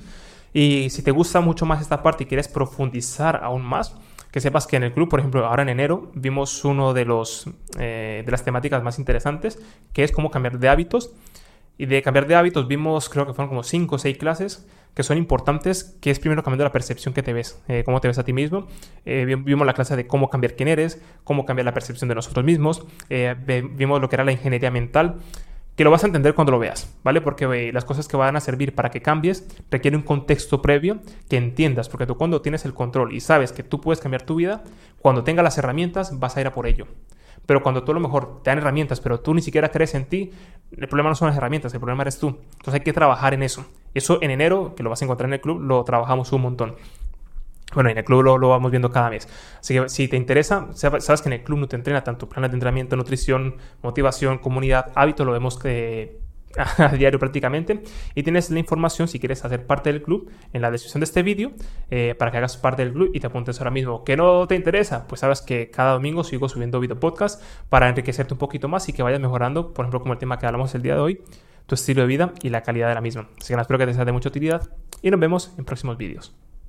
Y 0.53 0.89
si 0.89 1.01
te 1.03 1.11
gusta 1.11 1.41
mucho 1.41 1.65
más 1.65 1.81
esta 1.81 2.03
parte 2.03 2.25
y 2.25 2.27
quieres 2.27 2.47
profundizar 2.47 3.41
aún 3.43 3.63
más, 3.63 3.95
que 4.31 4.39
sepas 4.39 4.67
que 4.67 4.75
en 4.75 4.83
el 4.83 4.93
club, 4.93 5.09
por 5.09 5.19
ejemplo, 5.19 5.45
ahora 5.45 5.61
en 5.61 5.69
enero 5.69 6.11
vimos 6.15 6.65
uno 6.65 6.93
de, 6.93 7.05
los, 7.05 7.47
eh, 7.79 8.23
de 8.25 8.31
las 8.31 8.43
temáticas 8.43 8.81
más 8.83 8.97
interesantes, 8.97 9.59
que 9.93 10.03
es 10.03 10.11
cómo 10.11 10.31
cambiar 10.31 10.57
de 10.57 10.69
hábitos. 10.69 11.11
Y 11.77 11.85
de 11.87 12.01
cambiar 12.01 12.27
de 12.27 12.35
hábitos 12.35 12.67
vimos, 12.67 13.09
creo 13.09 13.25
que 13.25 13.33
fueron 13.33 13.49
como 13.49 13.63
5 13.63 13.95
o 13.95 13.97
6 13.97 14.17
clases 14.17 14.67
que 14.93 15.01
son 15.01 15.17
importantes, 15.17 15.97
que 16.01 16.11
es 16.11 16.19
primero 16.19 16.43
cambiando 16.43 16.65
la 16.65 16.71
percepción 16.71 17.15
que 17.15 17.23
te 17.23 17.33
ves, 17.33 17.59
eh, 17.67 17.81
cómo 17.83 17.99
te 17.99 18.07
ves 18.07 18.19
a 18.19 18.23
ti 18.23 18.31
mismo. 18.31 18.67
Eh, 19.05 19.25
vimos 19.25 19.65
la 19.65 19.73
clase 19.73 19.95
de 19.95 20.05
cómo 20.05 20.29
cambiar 20.29 20.55
quién 20.55 20.69
eres, 20.69 21.01
cómo 21.23 21.45
cambiar 21.45 21.65
la 21.65 21.73
percepción 21.73 22.09
de 22.09 22.15
nosotros 22.15 22.45
mismos. 22.45 22.85
vimos 23.75 24.01
lo 24.01 24.07
que 24.07 24.15
era 24.15 24.23
la 24.23 24.31
ingeniería 24.31 24.69
mental 24.69 25.17
que 25.75 25.83
lo 25.83 25.91
vas 25.91 26.03
a 26.03 26.07
entender 26.07 26.35
cuando 26.35 26.51
lo 26.51 26.59
veas, 26.59 26.95
¿vale? 27.03 27.21
Porque 27.21 27.71
las 27.73 27.85
cosas 27.85 28.07
que 28.07 28.15
van 28.15 28.35
a 28.35 28.39
servir 28.39 28.75
para 28.75 28.91
que 28.91 29.01
cambies 29.01 29.47
requieren 29.71 30.01
un 30.01 30.05
contexto 30.05 30.61
previo 30.61 30.99
que 31.29 31.37
entiendas, 31.37 31.89
porque 31.89 32.05
tú 32.05 32.15
cuando 32.15 32.41
tienes 32.41 32.65
el 32.65 32.73
control 32.73 33.13
y 33.13 33.21
sabes 33.21 33.51
que 33.51 33.63
tú 33.63 33.81
puedes 33.81 33.99
cambiar 33.99 34.23
tu 34.23 34.35
vida, 34.35 34.63
cuando 34.99 35.23
tengas 35.23 35.43
las 35.43 35.57
herramientas 35.57 36.19
vas 36.19 36.37
a 36.37 36.41
ir 36.41 36.47
a 36.47 36.53
por 36.53 36.67
ello. 36.67 36.87
Pero 37.45 37.61
cuando 37.61 37.83
tú 37.83 37.91
a 37.91 37.95
lo 37.95 37.99
mejor 37.99 38.41
te 38.41 38.49
dan 38.49 38.59
herramientas, 38.59 39.01
pero 39.01 39.19
tú 39.19 39.33
ni 39.33 39.41
siquiera 39.41 39.69
crees 39.69 39.95
en 39.95 40.05
ti, 40.05 40.31
el 40.77 40.87
problema 40.87 41.09
no 41.09 41.15
son 41.15 41.27
las 41.27 41.37
herramientas, 41.37 41.73
el 41.73 41.79
problema 41.79 42.03
eres 42.03 42.17
tú. 42.17 42.27
Entonces 42.27 42.75
hay 42.75 42.79
que 42.81 42.93
trabajar 42.93 43.33
en 43.33 43.43
eso. 43.43 43.65
Eso 43.93 44.19
en 44.21 44.31
enero, 44.31 44.75
que 44.75 44.83
lo 44.83 44.89
vas 44.89 45.01
a 45.01 45.05
encontrar 45.05 45.29
en 45.29 45.33
el 45.33 45.41
club, 45.41 45.61
lo 45.61 45.83
trabajamos 45.83 46.31
un 46.31 46.41
montón. 46.41 46.75
Bueno, 47.73 47.89
en 47.89 47.97
el 47.97 48.03
club 48.03 48.23
lo, 48.23 48.49
vamos 48.49 48.71
viendo 48.71 48.91
cada 48.91 49.09
mes. 49.09 49.27
Así 49.59 49.73
que 49.73 49.89
si 49.89 50.07
te 50.07 50.15
interesa, 50.15 50.67
sabes 50.73 51.21
que 51.21 51.29
en 51.29 51.33
el 51.33 51.43
club 51.43 51.59
no 51.59 51.67
te 51.67 51.75
entrena 51.75 52.03
tanto 52.03 52.29
planes 52.29 52.51
de 52.51 52.55
entrenamiento, 52.55 52.95
nutrición, 52.95 53.57
motivación, 53.81 54.37
comunidad, 54.37 54.91
hábito, 54.95 55.25
lo 55.25 55.31
vemos 55.31 55.57
que 55.57 56.22
a 56.77 56.89
diario 56.89 57.19
prácticamente. 57.19 57.83
Y 58.15 58.23
tienes 58.23 58.49
la 58.49 58.59
información 58.59 59.07
si 59.07 59.19
quieres 59.19 59.43
hacer 59.45 59.65
parte 59.65 59.91
del 59.91 60.01
club 60.01 60.29
en 60.53 60.61
la 60.61 60.71
descripción 60.71 61.01
de 61.01 61.05
este 61.05 61.23
vídeo 61.23 61.51
eh, 61.89 62.15
para 62.17 62.31
que 62.31 62.37
hagas 62.37 62.57
parte 62.57 62.83
del 62.83 62.93
club 62.93 63.11
y 63.13 63.19
te 63.19 63.27
apuntes 63.27 63.59
ahora 63.59 63.71
mismo. 63.71 64.03
Que 64.03 64.17
no 64.17 64.47
te 64.47 64.55
interesa 64.55 65.07
pues 65.07 65.21
sabes 65.21 65.41
que 65.41 65.69
cada 65.69 65.93
domingo 65.93 66.23
sigo 66.23 66.49
subiendo 66.49 66.79
video 66.79 66.99
podcast 66.99 67.41
para 67.69 67.89
enriquecerte 67.89 68.33
un 68.33 68.39
poquito 68.39 68.67
más 68.67 68.87
y 68.89 68.93
que 68.93 69.03
vayas 69.03 69.19
mejorando 69.19 69.73
por 69.73 69.85
ejemplo 69.85 70.01
como 70.01 70.13
el 70.13 70.19
tema 70.19 70.39
que 70.39 70.45
hablamos 70.45 70.73
el 70.75 70.81
día 70.81 70.95
de 70.95 71.01
hoy 71.01 71.21
tu 71.65 71.75
estilo 71.75 72.01
de 72.01 72.07
vida 72.07 72.33
y 72.41 72.49
la 72.49 72.61
calidad 72.61 72.89
de 72.89 72.95
la 72.95 73.01
misma. 73.01 73.29
Así 73.39 73.53
que 73.53 73.59
espero 73.59 73.79
que 73.79 73.85
te 73.85 73.93
sea 73.93 74.05
de 74.05 74.11
mucha 74.11 74.29
utilidad 74.29 74.69
y 75.01 75.11
nos 75.11 75.19
vemos 75.19 75.53
en 75.57 75.65
próximos 75.65 75.97
vídeos 75.97 76.35